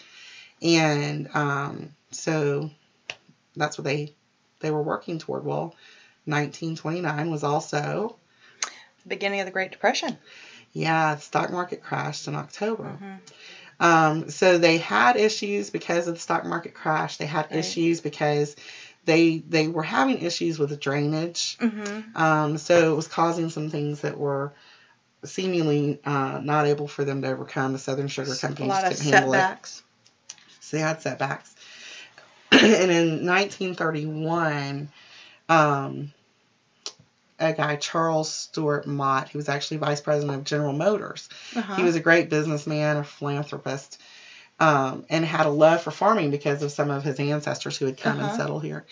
and 0.60 1.28
um, 1.34 1.94
so 2.10 2.70
that's 3.54 3.78
what 3.78 3.84
they 3.84 4.14
they 4.60 4.70
were 4.72 4.82
working 4.82 5.18
toward. 5.18 5.44
Well, 5.44 5.76
1929 6.24 7.30
was 7.30 7.44
also 7.44 8.16
the 9.04 9.08
Beginning 9.08 9.40
of 9.40 9.46
the 9.46 9.52
Great 9.52 9.70
Depression. 9.72 10.18
yeah, 10.72 11.14
the 11.14 11.20
stock 11.20 11.50
market 11.50 11.82
crashed 11.82 12.26
in 12.26 12.34
October. 12.34 12.88
hmm 12.98 13.14
Um, 13.82 14.30
so 14.30 14.58
they 14.58 14.78
had 14.78 15.16
issues 15.16 15.70
because 15.70 16.06
of 16.06 16.14
the 16.14 16.20
stock 16.20 16.44
market 16.44 16.72
crash. 16.72 17.16
They 17.16 17.26
had 17.26 17.48
Right. 17.50 17.58
issues 17.58 18.00
because 18.00 18.54
they 19.04 19.38
they 19.38 19.66
were 19.66 19.82
having 19.82 20.20
issues 20.22 20.58
with 20.58 20.70
the 20.70 20.76
drainage. 20.76 21.58
hmm 21.58 22.00
Um, 22.14 22.58
so 22.58 22.92
it 22.92 22.96
was 22.96 23.08
causing 23.08 23.50
some 23.50 23.70
things 23.70 24.02
that 24.02 24.16
were 24.16 24.52
seemingly 25.24 25.98
uh, 26.04 26.40
not 26.42 26.66
able 26.66 26.86
for 26.86 27.04
them 27.04 27.22
to 27.22 27.28
overcome. 27.28 27.72
The 27.72 27.78
Southern 27.80 28.08
Sugar 28.08 28.32
A 28.32 28.36
Company 28.36 28.68
lot 28.68 28.84
of 28.84 28.90
just 28.90 29.02
couldn't 29.02 29.12
handle 29.14 29.34
it. 29.34 29.38
setbacks. 29.38 29.82
So 30.60 30.76
they 30.76 30.82
had 30.82 31.02
setbacks. 31.02 31.54
and 32.52 32.90
in 32.90 33.26
1931, 33.26 34.88
um, 35.48 36.12
a 37.42 37.52
guy 37.52 37.76
Charles 37.76 38.30
Stewart 38.30 38.86
Mott, 38.86 39.28
he 39.28 39.36
was 39.36 39.48
actually 39.48 39.78
vice 39.78 40.00
president 40.00 40.36
of 40.38 40.44
General 40.44 40.72
Motors. 40.72 41.28
Uh-huh. 41.56 41.76
He 41.76 41.82
was 41.82 41.96
a 41.96 42.00
great 42.00 42.30
businessman, 42.30 42.98
a 42.98 43.04
philanthropist, 43.04 44.00
um, 44.60 45.04
and 45.10 45.24
had 45.24 45.46
a 45.46 45.50
love 45.50 45.82
for 45.82 45.90
farming 45.90 46.30
because 46.30 46.62
of 46.62 46.72
some 46.72 46.90
of 46.90 47.02
his 47.02 47.18
ancestors 47.20 47.76
who 47.76 47.86
had 47.86 47.96
come 47.96 48.18
Uh-huh. 48.18 48.26
and 48.28 48.36
settled 48.36 48.62
here. 48.64 48.84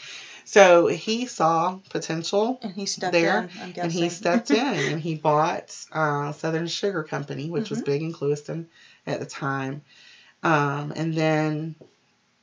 So 0.44 0.86
he 0.86 1.26
saw 1.26 1.78
potential 1.90 2.58
and 2.62 2.72
he 2.74 2.86
stepped 2.86 3.12
there, 3.12 3.40
in. 3.40 3.72
And 3.82 3.92
he 3.92 4.08
stepped 4.08 4.50
in 4.50 4.58
and 4.88 5.00
he 5.00 5.14
bought 5.14 5.74
uh, 5.92 6.32
Southern 6.32 6.66
Sugar 6.66 7.02
Company, 7.04 7.50
which 7.50 7.70
was 7.70 7.80
Mhm. 7.80 7.84
big 7.84 8.02
in 8.02 8.12
Clewiston 8.12 8.66
at 9.06 9.20
the 9.20 9.26
time, 9.26 9.82
um, 10.42 10.92
and 10.96 11.14
then 11.14 11.76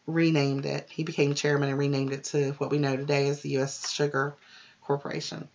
renamed 0.07 0.65
it. 0.65 0.85
He 0.89 1.03
became 1.03 1.33
chairman 1.33 1.69
and 1.69 1.77
renamed 1.77 2.13
it 2.13 2.23
to 2.25 2.51
what 2.59 2.71
we 2.71 2.77
know 2.79 2.95
today 2.95 3.27
as 3.27 3.41
the 3.41 3.49
U.S. 3.51 3.89
Sugar 3.89 4.33
Corporation. 4.81 5.47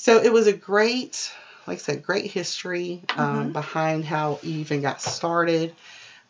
So 0.00 0.22
it 0.22 0.32
was 0.32 0.46
a 0.46 0.52
great, 0.52 1.32
like 1.66 1.78
I 1.78 1.80
said, 1.80 2.04
great 2.04 2.30
history 2.30 3.02
um, 3.16 3.48
Mhm. 3.48 3.52
behind 3.52 4.04
how 4.04 4.38
even 4.44 4.80
got 4.80 5.02
started. 5.02 5.74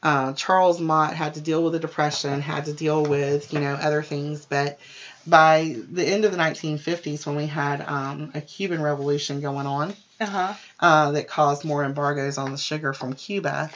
Uh, 0.02 0.32
Charles 0.32 0.80
Mott 0.80 1.12
had 1.12 1.34
to 1.34 1.42
deal 1.42 1.62
with 1.62 1.74
the 1.74 1.78
depression, 1.78 2.40
had 2.40 2.64
to 2.64 2.72
deal 2.72 3.04
with 3.04 3.52
you 3.52 3.60
know 3.60 3.74
other 3.74 4.02
things, 4.02 4.46
but 4.46 4.78
by 5.26 5.76
the 5.92 6.02
end 6.02 6.24
of 6.24 6.30
the 6.30 6.38
1950s, 6.38 7.26
when 7.26 7.36
we 7.36 7.46
had 7.46 7.82
um, 7.82 8.30
a 8.34 8.40
Cuban 8.40 8.80
Revolution 8.80 9.42
going 9.42 9.66
on 9.66 9.94
uh-huh. 10.18 10.54
uh, 10.80 11.10
that 11.10 11.28
caused 11.28 11.64
more 11.64 11.84
embargoes 11.84 12.38
on 12.38 12.52
the 12.52 12.58
sugar 12.58 12.94
from 12.94 13.12
Cuba, 13.12 13.70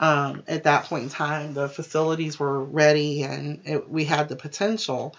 um, 0.00 0.42
at 0.48 0.64
that 0.64 0.84
point 0.84 1.04
in 1.04 1.10
time, 1.10 1.52
the 1.52 1.68
facilities 1.68 2.38
were 2.38 2.64
ready, 2.64 3.24
and 3.24 3.60
it, 3.66 3.90
we 3.90 4.04
had 4.04 4.28
the 4.30 4.36
potential 4.36 5.14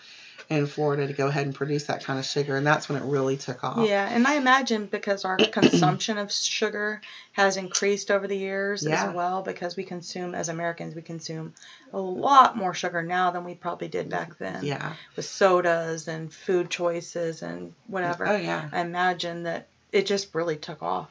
in 0.50 0.66
Florida 0.66 1.06
to 1.06 1.14
go 1.14 1.28
ahead 1.28 1.46
and 1.46 1.54
produce 1.54 1.86
that 1.86 2.04
kind 2.04 2.18
of 2.18 2.26
sugar, 2.26 2.58
and 2.58 2.66
that's 2.66 2.90
when 2.90 3.00
it 3.00 3.06
really 3.06 3.38
took 3.38 3.64
off. 3.64 3.88
Yeah, 3.88 4.10
and 4.10 4.26
I 4.26 4.34
imagine 4.34 4.88
because 4.88 5.24
our 5.24 5.38
consumption 5.52 6.18
of 6.18 6.32
sugar 6.32 7.02
has 7.34 7.56
increased 7.56 8.10
over 8.10 8.28
the 8.28 8.36
years 8.36 8.84
Yeah. 8.84 9.10
as 9.10 9.16
well, 9.16 9.44
because 9.44 9.76
we 9.78 9.84
consume, 9.84 10.34
as 10.34 10.50
Americans, 10.50 10.96
we 10.96 11.04
consume 11.04 11.54
a 11.94 12.00
lot 12.00 12.58
more 12.58 12.74
sugar 12.74 13.04
now 13.04 13.30
than 13.30 13.44
we 13.44 13.54
probably 13.54 13.90
did 13.90 14.10
back 14.10 14.40
then. 14.40 14.64
Yeah. 14.66 14.94
With 15.16 15.26
sodas 15.26 16.08
and 16.08 16.34
food 16.34 16.72
choices 16.72 17.44
and 17.44 17.74
whatever. 17.86 18.28
Oh 18.28 18.36
yeah. 18.36 18.70
I 18.72 18.82
imagine 18.82 19.44
that 19.44 19.68
it 19.92 20.08
just 20.08 20.34
really 20.34 20.58
took 20.58 20.82
off. 20.82 21.10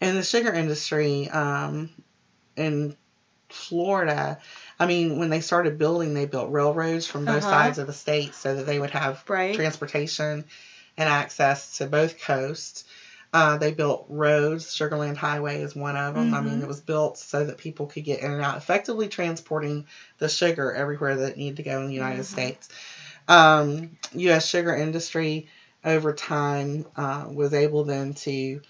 And 0.00 0.16
the 0.16 0.22
sugar 0.22 0.52
industry 0.52 1.28
um, 1.28 1.90
in 2.56 2.96
Florida, 3.54 4.38
I 4.78 4.86
mean, 4.86 5.18
when 5.18 5.30
they 5.30 5.40
started 5.40 5.78
building, 5.78 6.14
they 6.14 6.26
built 6.26 6.50
railroads 6.50 7.06
from 7.06 7.24
both 7.24 7.38
Uh-huh. 7.44 7.50
sides 7.50 7.78
of 7.78 7.86
the 7.86 7.92
state 7.92 8.34
so 8.34 8.54
that 8.56 8.66
they 8.66 8.78
would 8.78 8.90
have 8.90 9.22
Right. 9.28 9.54
transportation 9.54 10.44
and 10.96 11.08
access 11.08 11.78
to 11.78 11.86
both 11.86 12.20
coasts. 12.20 12.84
Uh, 13.32 13.56
they 13.56 13.72
built 13.72 14.06
roads. 14.08 14.76
Sugarland 14.76 15.16
Highway 15.16 15.60
is 15.60 15.74
one 15.74 15.96
of 15.96 16.14
them. 16.14 16.34
I 16.34 16.40
mean, 16.40 16.60
Mhm. 16.60 16.62
it 16.62 16.68
was 16.68 16.80
built 16.80 17.18
so 17.18 17.44
that 17.44 17.58
people 17.58 17.86
could 17.86 18.04
get 18.04 18.20
in 18.20 18.30
and 18.30 18.42
out, 18.42 18.56
effectively 18.56 19.08
transporting 19.08 19.86
the 20.18 20.28
sugar 20.28 20.72
everywhere 20.72 21.16
that 21.16 21.36
needed 21.36 21.56
to 21.56 21.62
go 21.64 21.80
in 21.80 21.88
the 21.88 21.94
United 21.94 22.20
Mhm. 22.20 22.26
States. 22.26 22.68
Um, 23.26 23.96
U.S. 24.12 24.46
sugar 24.46 24.74
industry 24.74 25.48
over 25.84 26.12
time 26.12 26.86
uh, 26.96 27.24
was 27.28 27.54
able 27.54 27.84
then 27.84 28.14
to 28.14 28.60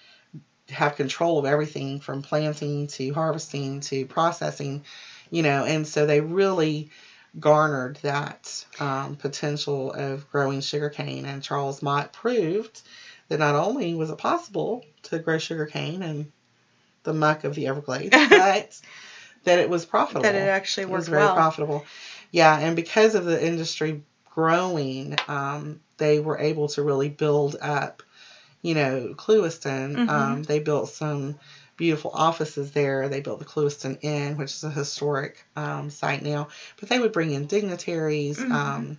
have 0.71 0.97
control 0.97 1.39
of 1.39 1.45
everything 1.45 2.01
from 2.01 2.23
planting 2.23 2.87
to 2.89 3.13
harvesting 3.13 3.81
to 3.81 4.07
processing, 4.07 4.85
you 5.31 5.43
know, 5.43 5.65
and 5.65 5.87
so 5.87 6.07
they 6.07 6.21
really 6.21 6.91
garnered 7.39 7.97
that 8.03 8.65
um, 8.81 9.17
potential 9.17 9.93
of 9.93 10.31
growing 10.31 10.61
sugarcane. 10.61 11.25
And 11.27 11.43
Charles 11.43 11.83
Mott 11.83 12.13
proved 12.13 12.81
that 13.29 13.39
not 13.41 13.55
only 13.55 13.95
was 13.95 14.11
it 14.11 14.19
possible 14.19 14.85
to 15.05 15.19
grow 15.19 15.39
sugarcane 15.39 16.03
in 16.03 16.33
the 17.03 17.13
muck 17.13 17.45
of 17.45 17.55
the 17.55 17.67
Everglades, 17.67 18.17
but 18.31 18.81
that 19.45 19.59
it 19.59 19.69
was 19.69 19.85
profitable. 19.85 20.23
That 20.23 20.35
it 20.35 20.49
actually 20.49 20.85
It 20.85 20.91
was 20.91 21.09
worked 21.09 21.11
very 21.11 21.23
well. 21.25 21.35
profitable. 21.35 21.85
Yeah, 22.31 22.59
and 22.59 22.75
because 22.77 23.15
of 23.15 23.25
the 23.25 23.45
industry 23.45 24.03
growing, 24.35 25.17
um, 25.29 25.81
they 25.99 26.19
were 26.19 26.39
able 26.39 26.69
to 26.69 26.83
really 26.83 27.09
build 27.09 27.57
up, 27.61 28.03
you 28.65 28.75
know, 28.75 29.15
Clewiston. 29.17 29.97
Mhm. 29.97 30.11
Um, 30.11 30.45
they 30.45 30.59
built 30.61 30.91
some 30.91 31.37
beautiful 31.77 32.11
offices 32.15 32.73
there. 32.73 33.09
They 33.11 33.21
built 33.21 33.41
the 33.41 33.47
Clewiston 33.47 33.99
Inn, 34.03 34.37
which 34.39 34.53
is 34.55 34.65
a 34.65 34.71
historic 34.71 35.47
um, 35.57 35.91
site 35.91 36.23
now. 36.23 36.49
But 36.81 36.89
they 36.91 36.99
would 37.01 37.13
bring 37.13 37.33
in 37.33 37.47
dignitaries 37.47 38.39
Mhm. 38.39 38.53
um, 38.53 38.99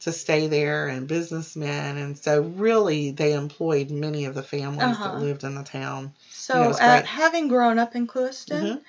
to 0.00 0.12
stay 0.12 0.46
there 0.48 0.88
and 0.88 1.06
businessmen. 1.08 1.96
And 1.98 2.18
so, 2.18 2.42
really, 2.42 3.12
they 3.12 3.32
employed 3.34 3.90
many 3.90 4.26
of 4.26 4.34
the 4.34 4.42
families 4.42 4.80
Uh-huh. 4.92 5.10
that 5.10 5.18
lived 5.18 5.44
in 5.44 5.54
the 5.54 5.64
town. 5.64 6.12
So, 6.30 6.64
it 6.64 6.68
was 6.68 6.80
uh, 6.80 6.84
great. 6.86 7.06
having 7.06 7.48
grown 7.48 7.78
up 7.78 7.94
in 7.96 8.06
Clewiston, 8.06 8.62
Mhm. 8.62 8.80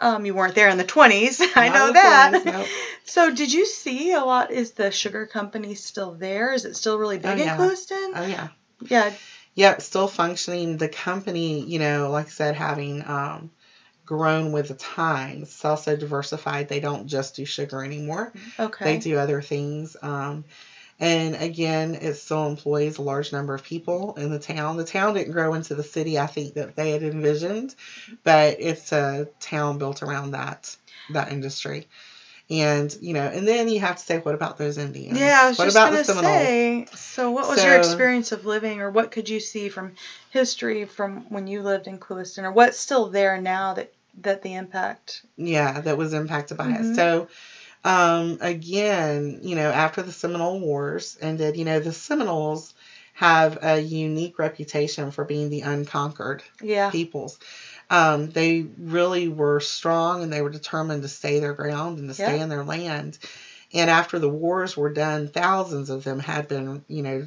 um, 0.00 0.26
you 0.26 0.34
weren't 0.34 0.54
there 0.54 0.68
in 0.68 0.78
the 0.78 0.84
20s. 0.84 1.40
I 1.56 1.68
Not 1.68 1.74
know 1.74 1.92
that. 1.92 2.30
20s, 2.32 2.44
nope. 2.44 2.68
So, 3.06 3.30
did 3.30 3.52
you 3.52 3.66
see 3.66 4.12
a 4.12 4.22
lot? 4.22 4.50
Is 4.50 4.72
the 4.72 4.90
sugar 4.90 5.26
company 5.26 5.74
still 5.74 6.12
there? 6.12 6.52
Is 6.52 6.64
it 6.66 6.76
still 6.76 6.98
really 6.98 7.18
big 7.18 7.38
Oh, 7.38 7.42
in 7.42 7.46
yeah. 7.46 7.56
Clewiston? 7.56 8.12
Oh, 8.16 8.26
yeah. 8.26 8.48
yeah. 8.88 9.10
Yep, 9.58 9.82
still 9.82 10.06
functioning. 10.06 10.76
The 10.76 10.88
company, 10.88 11.64
you 11.64 11.80
know, 11.80 12.10
like 12.12 12.26
I 12.26 12.30
said, 12.30 12.54
having 12.54 13.04
um, 13.04 13.50
grown 14.06 14.52
with 14.52 14.68
the 14.68 14.74
times, 14.74 15.48
it's 15.48 15.64
also 15.64 15.96
diversified. 15.96 16.68
They 16.68 16.78
don't 16.78 17.08
just 17.08 17.34
do 17.34 17.44
sugar 17.44 17.82
anymore. 17.82 18.32
Okay. 18.60 18.84
They 18.84 18.98
do 18.98 19.18
other 19.18 19.42
things. 19.42 19.96
Um, 20.00 20.44
and 21.00 21.34
again, 21.34 21.96
it 21.96 22.14
still 22.14 22.46
employs 22.46 22.98
a 22.98 23.02
large 23.02 23.32
number 23.32 23.52
of 23.52 23.64
people 23.64 24.14
in 24.16 24.30
the 24.30 24.38
town. 24.38 24.76
The 24.76 24.84
town 24.84 25.14
didn't 25.14 25.32
grow 25.32 25.54
into 25.54 25.74
the 25.74 25.82
city 25.82 26.20
I 26.20 26.28
think 26.28 26.54
that 26.54 26.76
they 26.76 26.92
had 26.92 27.02
envisioned, 27.02 27.74
but 28.22 28.58
it's 28.60 28.92
a 28.92 29.26
town 29.40 29.78
built 29.78 30.04
around 30.04 30.30
that 30.32 30.76
that 31.10 31.32
industry. 31.32 31.88
And 32.50 32.96
you 33.02 33.12
know, 33.12 33.26
and 33.26 33.46
then 33.46 33.68
you 33.68 33.80
have 33.80 33.96
to 33.96 34.02
say, 34.02 34.18
what 34.18 34.34
about 34.34 34.56
those 34.56 34.78
Indians? 34.78 35.18
Yeah, 35.18 35.42
I 35.44 35.48
was 35.48 35.58
what 35.58 35.64
just 35.66 35.76
about 35.76 35.84
gonna 35.90 35.98
the 35.98 36.04
Seminoles? 36.04 36.36
say. 36.38 36.86
So, 36.94 37.30
what 37.30 37.48
was 37.48 37.62
your 37.62 37.76
experience 37.76 38.32
of 38.32 38.46
living, 38.46 38.80
or 38.80 38.90
what 38.90 39.10
could 39.10 39.28
you 39.28 39.38
see 39.38 39.68
from 39.68 39.92
history 40.30 40.86
from 40.86 41.26
when 41.28 41.46
you 41.46 41.62
lived 41.62 41.86
in 41.86 41.98
Clewiston, 41.98 42.44
or 42.44 42.50
what's 42.52 42.78
still 42.78 43.08
there 43.10 43.38
now 43.38 43.74
that 43.74 43.92
that 44.22 44.42
the 44.42 44.54
impact? 44.54 45.22
yeah 45.36 45.80
that 45.80 45.96
was 45.98 46.12
impacted 46.14 46.56
by 46.56 46.64
Mhm. 46.72 46.80
it 46.92 46.96
so 46.96 47.28
um 47.84 48.38
again 48.40 49.38
you 49.42 49.54
know 49.54 49.70
after 49.70 50.02
the 50.02 50.10
seminole 50.12 50.58
wars 50.60 51.16
ended 51.20 51.56
you 51.56 51.64
know 51.64 51.78
the 51.80 51.92
seminoles 51.92 52.74
have 53.14 53.58
a 53.62 53.78
unique 53.78 54.38
reputation 54.38 55.10
for 55.10 55.24
being 55.24 55.50
the 55.50 55.60
unconquered 55.60 56.42
Yeah. 56.60 56.90
peoples 56.90 57.38
um 57.90 58.28
they 58.30 58.64
really 58.78 59.28
were 59.28 59.60
strong 59.60 60.22
and 60.22 60.32
they 60.32 60.42
were 60.42 60.50
determined 60.50 61.02
to 61.02 61.08
stay 61.08 61.38
their 61.38 61.54
ground 61.54 61.98
and 61.98 62.08
to 62.08 62.14
stay 62.14 62.36
Yeah. 62.36 62.42
in 62.42 62.48
their 62.48 62.64
land. 62.64 63.18
And 63.72 63.90
after 63.90 64.18
the 64.18 64.28
wars 64.28 64.76
were 64.76 64.90
done 64.90 65.28
thousands 65.28 65.90
of 65.90 66.04
them 66.04 66.18
had 66.20 66.48
been 66.48 66.82
you 66.88 67.02
know 67.02 67.26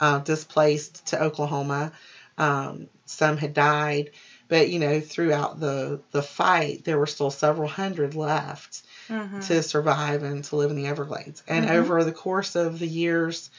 uh, 0.00 0.18
displaced 0.20 1.06
to 1.06 1.22
oklahoma. 1.22 1.90
Um, 2.38 2.86
some 3.06 3.36
had 3.36 3.52
died. 3.54 4.10
But 4.48 4.68
you 4.68 4.78
know 4.78 5.00
throughout 5.00 5.58
the 5.60 6.00
the 6.12 6.22
fight 6.22 6.84
there 6.84 6.98
were 6.98 7.06
still 7.06 7.30
several 7.30 7.68
hundred 7.68 8.14
left 8.14 8.82
hmm 9.08 9.40
to 9.40 9.62
survive 9.62 10.22
and 10.22 10.42
to 10.44 10.56
live 10.56 10.70
in 10.70 10.76
the 10.76 10.86
everglades. 10.86 11.42
And 11.48 11.64
Mhm. 11.64 11.70
over 11.70 12.04
the 12.04 12.12
course 12.12 12.54
of 12.56 12.78
the 12.78 12.88
years 12.88 13.50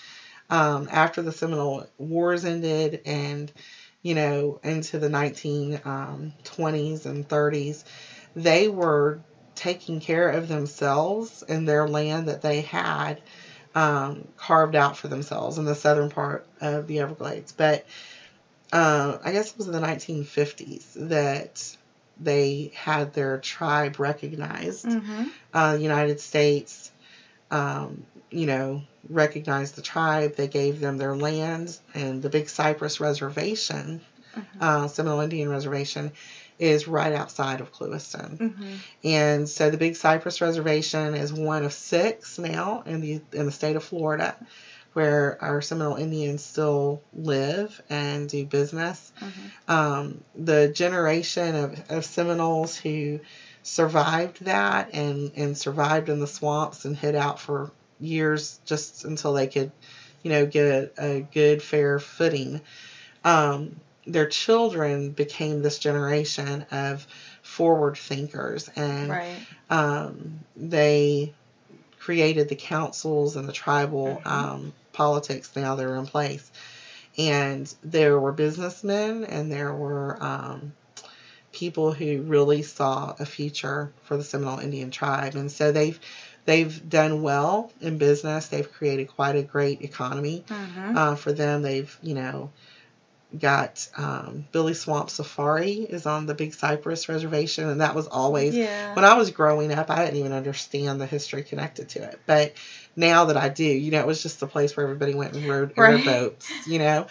um, 0.49 0.88
after 0.91 1.21
the 1.21 1.31
seminole 1.31 1.86
wars 1.97 2.45
ended 2.45 3.01
and 3.05 3.51
you 4.08 4.15
know 4.15 4.58
into 4.63 4.98
the 5.00 5.10
1920s 5.10 7.06
and 7.06 7.28
30s 7.28 7.84
they 8.36 8.67
were 8.70 9.20
taking 9.56 10.00
care 10.00 10.30
of 10.30 10.48
themselves 10.48 11.43
and 11.50 11.67
their 11.67 11.88
land 11.88 12.30
that 12.30 12.41
they 12.41 12.62
had 12.62 13.20
um, 13.76 14.28
carved 14.38 14.76
out 14.76 14.96
for 14.96 15.08
themselves 15.10 15.58
in 15.58 15.65
the 15.65 15.76
southern 15.76 16.10
part 16.10 16.46
of 16.62 16.88
the 16.88 17.00
everglades 17.00 17.52
but 17.52 17.84
uh, 18.72 19.17
I 19.24 19.32
guess 19.32 19.52
it 19.52 19.58
was 19.58 19.67
in 19.67 19.74
the 19.74 19.80
1950s 19.80 20.93
that 21.10 21.76
they 22.20 22.72
had 22.76 23.13
their 23.13 23.38
tribe 23.39 24.00
recognized. 24.00 24.86
hmm 24.86 25.24
Uh, 25.54 25.76
the 25.78 25.82
United 25.82 26.20
States, 26.20 26.91
um, 27.52 28.04
you 28.32 28.46
know, 28.46 28.82
recognized 29.10 29.76
the 29.76 29.82
tribe. 29.82 30.36
They 30.36 30.48
gave 30.48 30.80
them 30.80 30.98
their 30.98 31.16
lands, 31.16 31.82
and 31.94 32.22
the 32.22 32.30
Big 32.30 32.50
Cypress 32.50 33.00
Reservation, 33.00 34.02
Mhm. 34.36 34.44
uh, 34.62 34.88
Seminole 34.88 35.22
Indian 35.22 35.50
Reservation, 35.50 36.12
is 36.60 36.88
right 36.88 37.13
outside 37.13 37.62
of 37.62 37.72
Clewiston. 37.72 38.38
hmm 38.38 38.76
And 39.04 39.48
so 39.48 39.70
the 39.70 39.78
Big 39.78 39.96
Cypress 39.96 40.42
Reservation 40.42 41.13
is 41.16 41.32
one 41.32 41.63
of 41.63 41.74
six 41.74 42.38
now 42.40 42.84
in 42.86 43.02
the 43.02 43.22
in 43.32 43.46
the 43.46 43.52
state 43.52 43.76
of 43.76 43.84
Florida, 43.84 44.36
where 44.94 45.38
our 45.42 45.62
Seminole 45.62 45.96
Indians 45.96 46.44
still 46.44 47.02
live 47.13 47.80
and 47.90 48.28
do 48.28 48.46
business. 48.46 49.12
hmm 49.20 49.72
Um, 49.72 50.24
the 50.36 50.70
generation 50.70 51.56
of, 51.56 51.84
of 51.90 52.06
Seminoles 52.06 52.76
who 52.78 53.20
survived 53.63 54.46
that 54.46 54.94
and, 54.94 55.32
and 55.36 55.58
survived 55.58 56.10
in 56.10 56.20
the 56.20 56.28
swamps 56.28 56.86
and 56.86 56.96
hid 56.96 57.16
out 57.16 57.40
for 57.40 57.72
years 57.99 58.60
just 58.65 59.05
until 59.05 59.33
they 59.33 59.47
could, 59.47 59.71
you 60.23 60.31
know, 60.31 60.45
get 60.45 60.65
a, 60.65 60.91
a 61.17 61.21
good, 61.21 61.62
fair 61.62 61.99
footing. 61.99 62.62
Um, 63.23 63.79
their 64.05 64.27
children 64.27 65.12
became 65.12 65.62
this 65.62 65.79
generation 65.79 66.65
of 66.71 67.05
forward 67.41 67.97
thinkers 67.97 68.69
and 68.75 69.10
Right. 69.10 69.39
um, 69.69 70.39
they 70.55 71.33
created 71.99 72.47
the 72.47 72.55
councils 72.55 73.36
and 73.36 73.49
the 73.49 73.53
tribal 73.53 74.21
Mhm. 74.23 74.31
um, 74.31 74.73
politics 74.93 75.51
now 75.55 75.75
they're 75.75 75.95
in 75.97 76.05
place. 76.05 76.49
And 77.17 77.73
there 77.83 78.19
were 78.19 78.31
businessmen 78.31 79.25
and 79.25 79.51
there 79.51 79.73
were 79.73 80.17
um, 80.23 80.73
people 81.51 81.91
who 81.91 82.21
really 82.21 82.62
saw 82.62 83.15
a 83.19 83.25
future 83.25 83.91
for 84.03 84.15
the 84.15 84.23
Seminole 84.23 84.60
Indian 84.60 84.91
tribe. 84.91 85.36
And 85.36 85.51
so 85.51 85.71
they've 85.71 85.99
they've 86.47 86.89
done 86.89 87.21
well 87.21 87.71
in 87.81 87.97
business. 87.97 88.47
They've 88.47 88.71
created 88.71 89.10
quite 89.10 89.36
a 89.36 89.43
great 89.43 89.81
economy 89.81 90.45
hmm 90.49 90.97
uh, 90.97 91.15
for 91.15 91.33
them. 91.33 91.62
They've, 91.62 91.95
you 92.01 92.15
know, 92.15 92.49
got 93.38 93.86
um, 93.97 94.45
Billy 94.53 94.73
Swamp 94.73 95.10
Safari 95.10 95.73
is 95.73 96.05
on 96.05 96.25
the 96.25 96.33
Big 96.33 96.53
Cypress 96.53 97.10
Reservation, 97.10 97.67
and 97.67 97.81
that 97.81 97.93
was 97.93 98.07
always 98.07 98.55
yeah. 98.55 98.95
when 98.95 99.03
I 99.03 99.15
was 99.15 99.31
growing 99.31 99.71
up. 99.73 99.91
I 99.91 100.05
didn't 100.05 100.21
even 100.21 100.31
understand 100.31 101.01
the 101.01 101.05
history 101.05 101.43
connected 101.43 101.89
to 101.89 102.03
it, 102.03 102.19
but 102.25 102.53
now 102.95 103.25
that 103.25 103.36
I 103.36 103.49
do, 103.49 103.65
you 103.65 103.91
know, 103.91 103.99
it 103.99 104.07
was 104.07 104.23
just 104.23 104.39
the 104.39 104.47
place 104.47 104.75
where 104.77 104.86
everybody 104.86 105.13
went 105.13 105.33
and 105.33 105.45
rode 105.45 105.73
Right. 105.75 106.07
airboats, 106.07 106.49
you 106.65 106.79
know. 106.79 107.07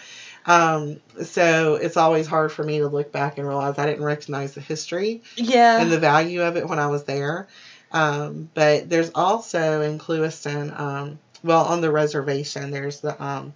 Um, 0.47 0.99
so 1.23 1.75
it's 1.75 1.97
always 1.97 2.25
hard 2.25 2.51
for 2.51 2.63
me 2.63 2.79
to 2.79 2.87
look 2.87 3.11
back 3.11 3.37
and 3.37 3.47
realize 3.47 3.77
I 3.77 3.85
didn't 3.85 4.03
recognize 4.03 4.55
the 4.55 4.61
history 4.61 5.21
yeah. 5.35 5.79
and 5.79 5.91
the 5.91 5.99
value 5.99 6.41
of 6.41 6.57
it 6.57 6.67
when 6.67 6.79
I 6.79 6.87
was 6.87 7.03
there. 7.03 7.47
Um, 7.91 8.49
but 8.53 8.89
there's 8.89 9.11
also 9.15 9.81
in 9.81 9.97
Clewiston, 9.97 10.77
um, 10.77 11.19
well, 11.43 11.65
on 11.65 11.81
the 11.81 11.91
reservation, 11.91 12.71
there's 12.71 12.99
the, 12.99 13.21
um, 13.23 13.53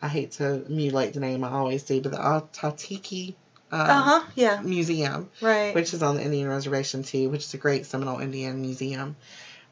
I 0.00 0.08
hate 0.08 0.32
to 0.32 0.64
mutilate 0.68 1.14
the 1.14 1.20
name, 1.20 1.44
I 1.44 1.50
always 1.50 1.82
do, 1.82 2.00
but 2.00 2.12
the 2.12 2.20
Ah-Tah-Thi-Ki 2.20 3.36
um, 3.72 3.80
uh 3.80 4.02
huh. 4.02 4.22
Yeah. 4.36 4.60
Museum, 4.62 5.30
Right. 5.40 5.74
which 5.74 5.94
is 5.94 6.02
on 6.02 6.16
the 6.16 6.22
Indian 6.22 6.48
Reservation 6.48 7.02
too, 7.02 7.28
which 7.28 7.44
is 7.44 7.54
a 7.54 7.58
great 7.58 7.86
Seminole 7.86 8.20
Indian 8.20 8.60
museum. 8.60 9.16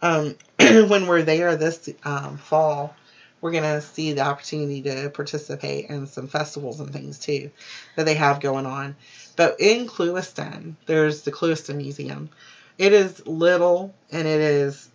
Um, 0.00 0.34
when 0.58 1.06
we're 1.06 1.22
there 1.22 1.54
this 1.54 1.88
um, 2.04 2.36
fall, 2.38 2.96
we're 3.40 3.52
going 3.52 3.62
to 3.62 3.80
see 3.80 4.12
the 4.12 4.22
opportunity 4.22 4.82
to 4.82 5.10
participate 5.10 5.88
in 5.88 6.06
some 6.06 6.26
festivals 6.26 6.80
and 6.80 6.92
things 6.92 7.18
too 7.18 7.50
that 7.96 8.04
they 8.04 8.14
have 8.14 8.40
going 8.40 8.66
on. 8.66 8.96
But 9.36 9.60
in 9.60 9.86
Clewiston, 9.86 10.74
there's 10.86 11.22
the 11.22 11.32
Clewiston 11.32 11.76
Museum, 11.76 12.30
it 12.78 12.92
is 12.92 13.26
little 13.26 13.92
and 14.10 14.26
it 14.26 14.40
is 14.40 14.88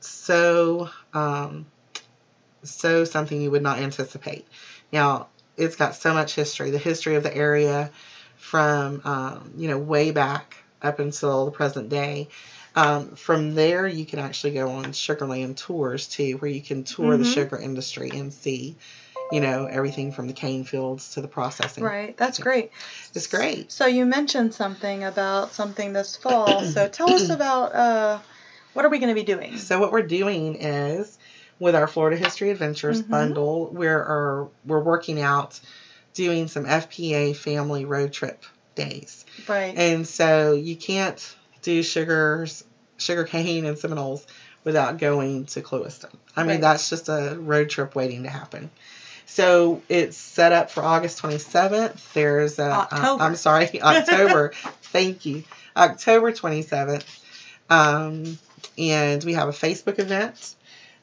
so 0.00 0.88
um, 1.14 1.66
so 2.62 3.04
something 3.04 3.40
you 3.40 3.50
would 3.50 3.62
not 3.62 3.78
anticipate. 3.78 4.46
Now, 4.92 5.28
it's 5.56 5.76
got 5.76 5.94
so 5.94 6.12
much 6.12 6.34
history, 6.34 6.70
the 6.70 6.78
history 6.78 7.14
of 7.16 7.22
the 7.22 7.34
area 7.34 7.90
from 8.36 9.00
um, 9.04 9.52
you 9.56 9.68
know 9.68 9.78
way 9.78 10.10
back 10.10 10.56
up 10.80 10.98
until 10.98 11.44
the 11.44 11.50
present 11.50 11.88
day. 11.88 12.28
Um, 12.74 13.16
from 13.16 13.54
there, 13.54 13.86
you 13.86 14.06
can 14.06 14.18
actually 14.18 14.52
go 14.52 14.70
on 14.70 14.86
Sugarland 14.86 15.56
tours 15.56 16.06
too, 16.08 16.32
where 16.38 16.50
you 16.50 16.62
can 16.62 16.84
tour 16.84 17.16
the 17.16 17.24
Mhm. 17.24 17.34
sugar 17.34 17.58
industry 17.58 18.10
and 18.14 18.32
see, 18.32 18.76
you 19.32 19.40
know, 19.40 19.66
everything 19.66 20.12
from 20.12 20.26
the 20.26 20.32
cane 20.32 20.64
fields 20.64 21.14
to 21.14 21.20
the 21.20 21.28
processing. 21.28 21.84
Right. 21.84 22.16
That's 22.16 22.38
Yeah. 22.38 22.44
great. 22.44 22.70
It's 23.14 23.26
great. 23.26 23.72
So 23.72 23.86
you 23.86 24.04
mentioned 24.04 24.54
something 24.54 25.04
about 25.04 25.52
something 25.54 25.92
this 25.92 26.16
fall. 26.16 26.64
so 26.64 26.86
tell 26.92 27.10
us 27.10 27.30
about 27.30 27.74
uh, 27.74 28.18
what 28.74 28.84
are 28.84 28.88
we 28.88 28.98
going 28.98 29.08
to 29.08 29.14
be 29.14 29.22
doing? 29.22 29.58
So 29.58 29.78
what 29.78 29.92
we're 29.92 30.02
doing 30.02 30.56
is 30.56 31.18
with 31.58 31.74
our 31.74 31.86
Florida 31.86 32.16
History 32.16 32.50
Adventures 32.50 33.00
Mhm. 33.02 33.08
bundle, 33.08 33.68
we're 33.72 33.98
are, 33.98 34.48
we're 34.64 34.80
working 34.80 35.20
out 35.20 35.60
doing 36.14 36.48
some 36.48 36.64
FPA 36.66 37.34
family 37.34 37.84
road 37.84 38.12
trip 38.12 38.44
days. 38.74 39.24
Right. 39.48 39.74
And 39.76 40.06
so 40.06 40.52
you 40.52 40.76
can't 40.76 41.36
do 41.62 41.82
sugars, 41.82 42.64
sugar 42.98 43.24
cane 43.24 43.64
and 43.64 43.78
Seminoles 43.78 44.26
without 44.64 44.98
going 44.98 45.46
to 45.46 45.62
Clewiston. 45.62 46.10
I 46.36 46.42
mean, 46.42 46.50
Right. 46.52 46.60
that's 46.60 46.90
just 46.90 47.08
a 47.08 47.36
road 47.38 47.68
trip 47.70 47.94
waiting 47.94 48.24
to 48.24 48.28
happen. 48.30 48.70
So 49.26 49.82
it's 49.88 50.16
set 50.16 50.52
up 50.52 50.70
for 50.70 50.82
August 50.82 51.22
27th. 51.22 52.12
There's 52.12 52.58
a, 52.58 52.64
uh, 52.64 52.86
October. 52.92 53.22
I'm 53.22 53.36
sorry, 53.36 53.80
October. 53.82 54.52
Thank 54.82 55.24
you. 55.26 55.44
October 55.76 56.32
27th. 56.32 57.04
Um, 57.70 58.38
and 58.76 59.24
we 59.24 59.34
have 59.34 59.48
a 59.48 59.52
Facebook 59.52 59.98
event 59.98 60.54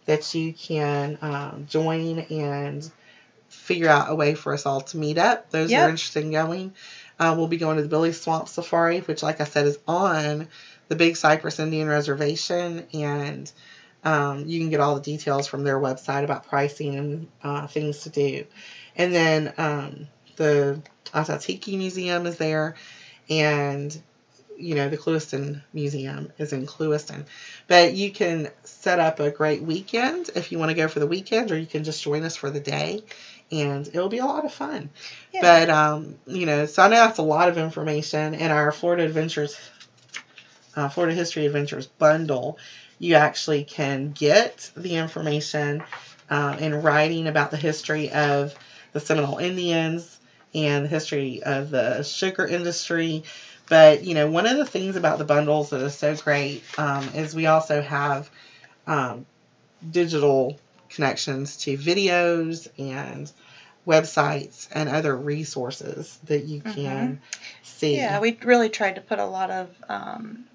that 0.06 0.34
you 0.36 0.54
can 0.54 1.18
um, 1.22 1.66
join 1.70 2.20
and 2.20 2.90
figure 3.50 3.90
out 3.90 4.10
a 4.10 4.16
way 4.16 4.36
for 4.36 4.54
us 4.54 4.66
all 4.66 4.82
to 4.82 4.98
meet 4.98 5.18
up. 5.18 5.50
Those 5.52 5.72
Yep. 5.72 5.88
are 5.88 5.90
interested 5.90 6.24
in 6.24 6.32
going. 6.32 6.74
Uh, 7.20 7.34
we'll 7.38 7.48
be 7.48 7.58
going 7.58 7.78
to 7.78 7.84
the 7.84 7.90
Billy 7.90 8.14
Swamp 8.14 8.48
Safari, 8.48 9.00
which, 9.02 9.22
like 9.24 9.42
I 9.42 9.44
said, 9.44 9.66
is 9.66 9.78
on 9.88 10.48
the 10.88 10.96
Big 10.96 11.18
Cypress 11.18 11.60
Indian 11.60 11.88
Reservation, 11.88 12.88
and 12.94 13.52
um, 14.04 14.46
you 14.46 14.60
can 14.60 14.70
get 14.70 14.80
all 14.80 14.96
the 14.96 15.02
details 15.02 15.48
from 15.48 15.64
their 15.64 15.80
website 15.80 16.24
about 16.24 16.48
pricing 16.48 16.96
and 16.96 17.28
uh, 17.44 17.68
things 17.68 18.02
to 18.04 18.10
do. 18.10 18.46
And 18.96 19.14
then 19.14 19.54
um, 19.58 20.08
the 20.36 20.82
Ah-Tah-Thi-Ki 21.14 21.78
Museum 21.78 22.26
is 22.26 22.38
there, 22.38 22.76
and 23.30 23.98
you 24.58 24.76
know 24.76 24.90
the 24.90 24.98
Clewiston 24.98 25.62
Museum 25.74 26.32
is 26.38 26.54
in 26.54 26.66
Clewiston. 26.66 27.26
But 27.68 27.94
you 27.94 28.12
can 28.12 28.50
set 28.64 29.00
up 29.00 29.20
a 29.20 29.32
great 29.32 29.62
weekend 29.62 30.30
if 30.36 30.52
you 30.52 30.60
want 30.60 30.70
to 30.70 30.76
go 30.76 30.88
for 30.88 31.00
the 31.00 31.08
weekend, 31.08 31.52
or 31.52 31.58
you 31.58 31.66
can 31.66 31.84
just 31.84 32.04
join 32.04 32.24
us 32.24 32.36
for 32.36 32.50
the 32.50 32.60
day, 32.60 33.04
and 33.52 33.88
it'll 33.88 34.10
be 34.10 34.20
a 34.20 34.26
lot 34.26 34.46
of 34.46 34.54
fun. 34.54 34.90
Yeah. 35.34 35.42
But 35.42 35.70
um, 35.70 36.16
you 36.26 36.46
know, 36.46 36.66
so 36.66 36.84
I 36.84 36.88
know 36.88 36.96
that's 36.96 37.20
a 37.20 37.24
lot 37.24 37.50
of 37.50 37.58
information 37.58 38.34
in 38.34 38.52
our 38.52 38.72
Florida 38.72 39.04
Adventures, 39.04 39.58
uh, 40.76 40.90
Florida 40.90 41.16
History 41.16 41.46
Adventures 41.46 41.88
bundle. 41.88 42.58
You 43.00 43.16
actually 43.16 43.64
can 43.64 44.12
get 44.12 44.72
the 44.76 44.96
information 44.98 45.84
um, 46.30 46.60
in 46.60 46.82
writing 46.82 47.28
about 47.28 47.52
the 47.52 47.58
history 47.58 48.12
of 48.12 48.54
the 48.92 49.00
Seminole 49.00 49.38
Indians 49.38 50.20
and 50.54 50.86
the 50.86 50.90
history 50.90 51.42
of 51.44 51.70
the 51.70 52.04
sugar 52.04 52.46
industry. 52.46 53.24
But 53.68 54.04
you 54.04 54.16
know, 54.16 54.30
one 54.30 54.46
of 54.46 54.58
the 54.58 54.66
things 54.66 54.96
about 54.96 55.18
the 55.18 55.26
bundles 55.26 55.70
that 55.70 55.82
is 55.82 55.96
so 55.96 56.16
great 56.16 56.64
um, 56.78 57.08
is 57.16 57.34
we 57.34 57.46
also 57.46 57.82
have 57.82 58.30
um, 58.88 59.26
digital 59.90 60.60
connections 60.90 61.58
to 61.58 61.78
videos 61.78 62.68
and 62.78 63.32
websites 63.88 64.68
and 64.72 64.90
other 64.90 65.16
resources 65.16 66.20
that 66.26 66.46
you 66.46 66.62
can 66.62 67.22
see. 67.64 67.94
Mm-hmm. 67.94 68.02
Yeah, 68.02 68.20
we 68.20 68.38
really 68.44 68.70
tried 68.70 68.96
to 68.96 69.02
put 69.02 69.20
a 69.20 69.26
lot 69.26 69.50
of 69.52 69.70
um, 69.88 70.46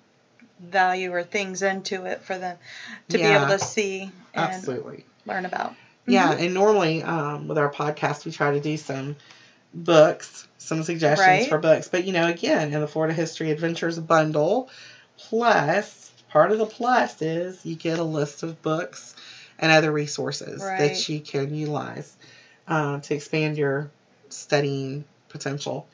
value 0.71 1.13
or 1.13 1.23
things 1.23 1.63
into 1.63 2.05
it 2.05 2.23
for 2.23 2.37
them 2.39 2.57
to 3.11 3.19
be 3.19 3.25
able 3.25 3.47
to 3.49 3.59
see 3.59 4.11
and 4.35 4.53
absolutely. 4.55 5.05
learn 5.27 5.45
about. 5.47 5.75
Yeah, 6.07 6.33
Mm-hmm. 6.33 6.43
and 6.45 6.55
normally 6.55 7.03
um, 7.03 7.49
with 7.49 7.57
our 7.59 7.71
podcast, 7.73 8.25
we 8.25 8.33
try 8.33 8.53
to 8.53 8.61
do 8.61 8.77
some 8.77 9.17
books, 9.73 10.47
some 10.59 10.83
suggestions 10.83 11.27
Right. 11.27 11.49
for 11.49 11.59
books. 11.59 11.89
But 11.89 12.05
you 12.05 12.13
know, 12.13 12.27
again, 12.29 12.73
in 12.73 12.81
the 12.81 12.87
Florida 12.87 13.15
History 13.15 13.51
Adventures 13.51 13.99
bundle, 13.99 14.69
plus 15.17 16.13
part 16.29 16.53
of 16.53 16.59
the 16.59 16.67
plus 16.67 17.23
is 17.23 17.65
you 17.65 17.75
get 17.77 17.99
a 17.99 18.05
list 18.05 18.43
of 18.43 18.61
books 18.63 19.15
and 19.59 19.71
other 19.73 19.91
resources 19.93 20.63
Right. 20.63 20.79
that 20.79 21.09
you 21.09 21.21
can 21.21 21.55
utilize 21.55 22.17
uh, 22.69 23.01
to 23.01 23.15
expand 23.15 23.57
your 23.57 23.91
studying 24.29 25.05
potential. 25.29 25.87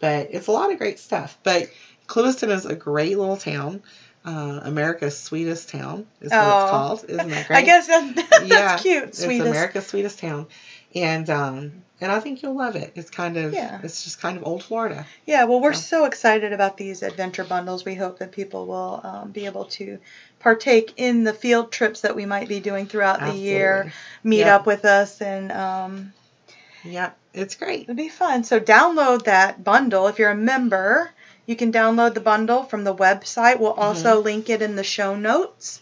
But 0.00 0.28
it's 0.32 0.48
a 0.48 0.52
lot 0.52 0.72
of 0.72 0.78
great 0.78 0.98
stuff. 0.98 1.38
But 1.42 1.70
Clewiston 2.06 2.50
is 2.50 2.66
a 2.66 2.74
great 2.74 3.16
little 3.16 3.36
town. 3.36 3.82
Uh, 4.24 4.60
America's 4.62 5.18
sweetest 5.18 5.68
town 5.68 6.06
is 6.20 6.30
what 6.30 6.40
Oh. 6.42 6.62
it's 6.62 6.70
called. 6.70 7.04
Isn't 7.10 7.28
that 7.30 7.46
great? 7.48 7.56
I 7.58 7.62
guess 7.62 7.86
that, 7.88 8.14
that's 8.30 8.46
Yeah, 8.46 8.78
cute. 8.78 9.04
It's 9.04 9.22
Sweetest. 9.22 9.48
America's 9.50 9.86
sweetest 9.86 10.18
town, 10.18 10.46
and 10.94 11.28
um, 11.28 11.72
and 12.00 12.10
I 12.10 12.20
think 12.20 12.42
you'll 12.42 12.56
love 12.56 12.74
it. 12.76 12.92
It's 12.94 13.10
kind 13.10 13.36
of 13.36 13.52
Yeah. 13.52 13.80
it's 13.82 14.02
just 14.04 14.20
kind 14.20 14.38
of 14.38 14.46
old 14.46 14.62
Florida. 14.64 15.06
Yeah, 15.26 15.44
well, 15.44 15.60
we're 15.60 15.74
So- 15.74 15.98
so 15.98 16.04
excited 16.06 16.52
about 16.54 16.78
these 16.78 17.02
adventure 17.02 17.44
bundles. 17.44 17.84
We 17.84 17.94
hope 17.94 18.18
that 18.20 18.32
people 18.32 18.66
will 18.66 19.00
um, 19.04 19.30
be 19.30 19.44
able 19.44 19.66
to 19.66 19.98
partake 20.40 20.94
in 20.96 21.24
the 21.24 21.32
field 21.34 21.70
trips 21.70 22.00
that 22.02 22.16
we 22.16 22.24
might 22.26 22.48
be 22.48 22.60
doing 22.60 22.86
throughout 22.86 23.20
the 23.20 23.34
year, 23.34 23.92
meet 24.22 24.38
Yep. 24.40 24.60
up 24.60 24.66
with 24.66 24.84
us, 24.86 25.20
and 25.20 25.52
um, 25.52 26.12
Yeah, 26.82 27.10
it's 27.34 27.54
great. 27.56 27.82
it'll 27.82 27.94
be 27.94 28.08
fun. 28.08 28.44
So, 28.44 28.58
download 28.60 29.24
that 29.24 29.62
bundle. 29.64 30.06
If 30.08 30.18
you're 30.18 30.30
a 30.30 30.34
member, 30.36 31.10
you 31.46 31.56
can 31.56 31.72
download 31.72 32.14
the 32.14 32.20
bundle 32.20 32.62
from 32.64 32.84
the 32.84 32.94
website. 32.94 33.58
We'll 33.60 33.72
also 33.72 34.20
link 34.20 34.50
it 34.50 34.62
in 34.62 34.76
the 34.76 34.84
show 34.84 35.16
notes 35.16 35.80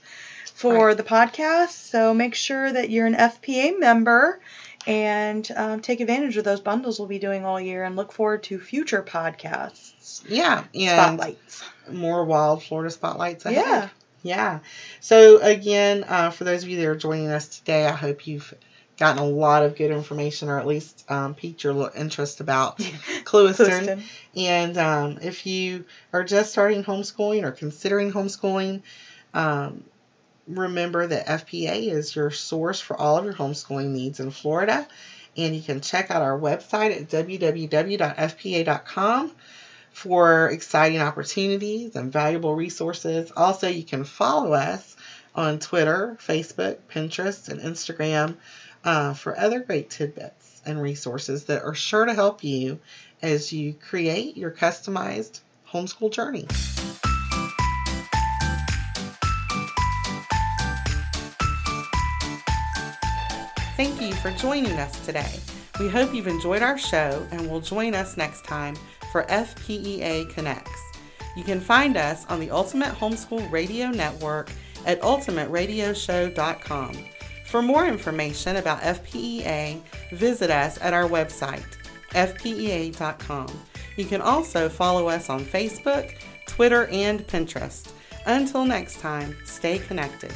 for 0.54 0.72
Mm-hmm. 0.72 0.82
Right. 0.84 0.96
the 0.96 1.02
podcast. 1.02 1.68
So, 1.70 2.14
make 2.14 2.34
sure 2.34 2.72
that 2.72 2.90
you're 2.90 3.06
an 3.06 3.14
FPA 3.14 3.78
member. 3.78 4.40
And 4.84 5.48
um, 5.54 5.80
take 5.80 6.00
advantage 6.00 6.36
of 6.36 6.42
those 6.44 6.58
bundles 6.60 6.98
we'll 6.98 7.06
be 7.06 7.20
doing 7.20 7.44
all 7.44 7.60
year 7.60 7.84
and 7.84 7.94
look 7.94 8.10
forward 8.10 8.42
to 8.44 8.58
future 8.58 9.00
podcasts. 9.02 10.22
Yeah, 10.28 10.64
spotlights. 10.72 11.62
more 11.90 12.24
wild 12.24 12.64
Florida 12.64 12.90
spotlights 12.90 13.46
ahead. 13.46 13.64
Yeah. 13.64 13.88
Yeah. 14.24 14.58
So 15.00 15.38
again, 15.38 16.04
uh, 16.08 16.30
for 16.30 16.42
those 16.44 16.64
of 16.64 16.68
you 16.68 16.78
that 16.78 16.86
are 16.86 16.96
joining 16.96 17.28
us 17.28 17.58
today, 17.58 17.86
I 17.86 17.92
hope 17.92 18.26
you've 18.26 18.52
gotten 18.98 19.22
a 19.22 19.26
lot 19.26 19.64
of 19.64 19.76
good 19.76 19.90
information, 19.90 20.48
or 20.48 20.58
at 20.58 20.66
least 20.66 21.04
um, 21.10 21.34
piqued 21.34 21.64
your 21.64 21.72
little 21.72 21.90
interest 21.94 22.40
about 22.40 22.78
Clewiston. 23.24 23.24
Clewiston. 23.24 24.02
And 24.36 24.78
um, 24.78 25.18
if 25.22 25.46
you 25.46 25.84
are 26.12 26.24
just 26.24 26.52
starting 26.52 26.84
homeschooling 26.84 27.42
or 27.44 27.52
considering 27.52 28.12
homeschooling, 28.12 28.82
um, 29.34 29.84
remember 30.46 31.06
that 31.06 31.26
FPA 31.26 31.90
is 31.90 32.14
your 32.14 32.30
source 32.30 32.80
for 32.80 32.96
all 32.98 33.16
of 33.16 33.24
your 33.24 33.34
homeschooling 33.34 33.88
needs 33.88 34.20
in 34.20 34.30
Florida. 34.30 34.86
And 35.36 35.56
you 35.56 35.62
can 35.62 35.80
check 35.80 36.10
out 36.10 36.20
our 36.22 36.38
website 36.38 36.94
at 36.94 37.08
www.fpa.com 37.08 37.72
for 39.92 40.48
exciting 40.48 41.00
opportunities 41.00 41.96
and 41.96 42.12
valuable 42.12 42.54
resources. 42.54 43.32
Also, 43.36 43.68
you 43.68 43.84
can 43.84 44.04
follow 44.04 44.52
us 44.52 44.96
on 45.34 45.58
Twitter, 45.58 46.18
Facebook, 46.20 46.76
Pinterest, 46.90 47.48
and 47.48 47.60
Instagram 47.60 48.36
uh, 48.84 49.14
for 49.14 49.38
other 49.38 49.60
great 49.60 49.90
tidbits 49.90 50.60
and 50.64 50.80
resources 50.80 51.44
that 51.44 51.62
are 51.62 51.74
sure 51.74 52.04
to 52.04 52.14
help 52.14 52.44
you 52.44 52.78
as 53.20 53.52
you 53.52 53.74
create 53.74 54.36
your 54.36 54.50
customized 54.50 55.40
homeschool 55.70 56.12
journey. 56.12 56.46
Thank 63.76 64.00
you 64.00 64.12
for 64.14 64.30
joining 64.32 64.72
us 64.72 65.04
today. 65.04 65.40
We 65.80 65.88
hope 65.88 66.14
you've 66.14 66.28
enjoyed 66.28 66.62
our 66.62 66.78
show 66.78 67.26
and 67.32 67.50
will 67.50 67.60
join 67.60 67.94
us 67.94 68.16
next 68.16 68.44
time 68.44 68.76
for 69.10 69.24
FPEA 69.24 70.30
Connects. 70.30 70.80
You 71.36 71.42
can 71.42 71.60
find 71.60 71.96
us 71.96 72.26
on 72.26 72.38
the 72.38 72.50
Ultimate 72.50 72.94
Homeschool 72.94 73.50
Radio 73.50 73.90
Network 73.90 74.50
at 74.84 75.00
ultimateradioshow.com. 75.00 77.11
For 77.52 77.60
more 77.60 77.86
information 77.86 78.56
about 78.56 78.80
FPEA, 78.80 79.78
visit 80.12 80.48
us 80.48 80.78
at 80.80 80.94
our 80.94 81.06
website, 81.06 81.76
fpea.com. 82.12 83.46
You 83.98 84.06
can 84.06 84.22
also 84.22 84.70
follow 84.70 85.08
us 85.08 85.28
on 85.28 85.44
Facebook, 85.44 86.16
Twitter, 86.46 86.86
and 86.86 87.20
Pinterest. 87.26 87.92
Until 88.24 88.64
next 88.64 89.00
time, 89.00 89.36
stay 89.44 89.78
connected. 89.78 90.32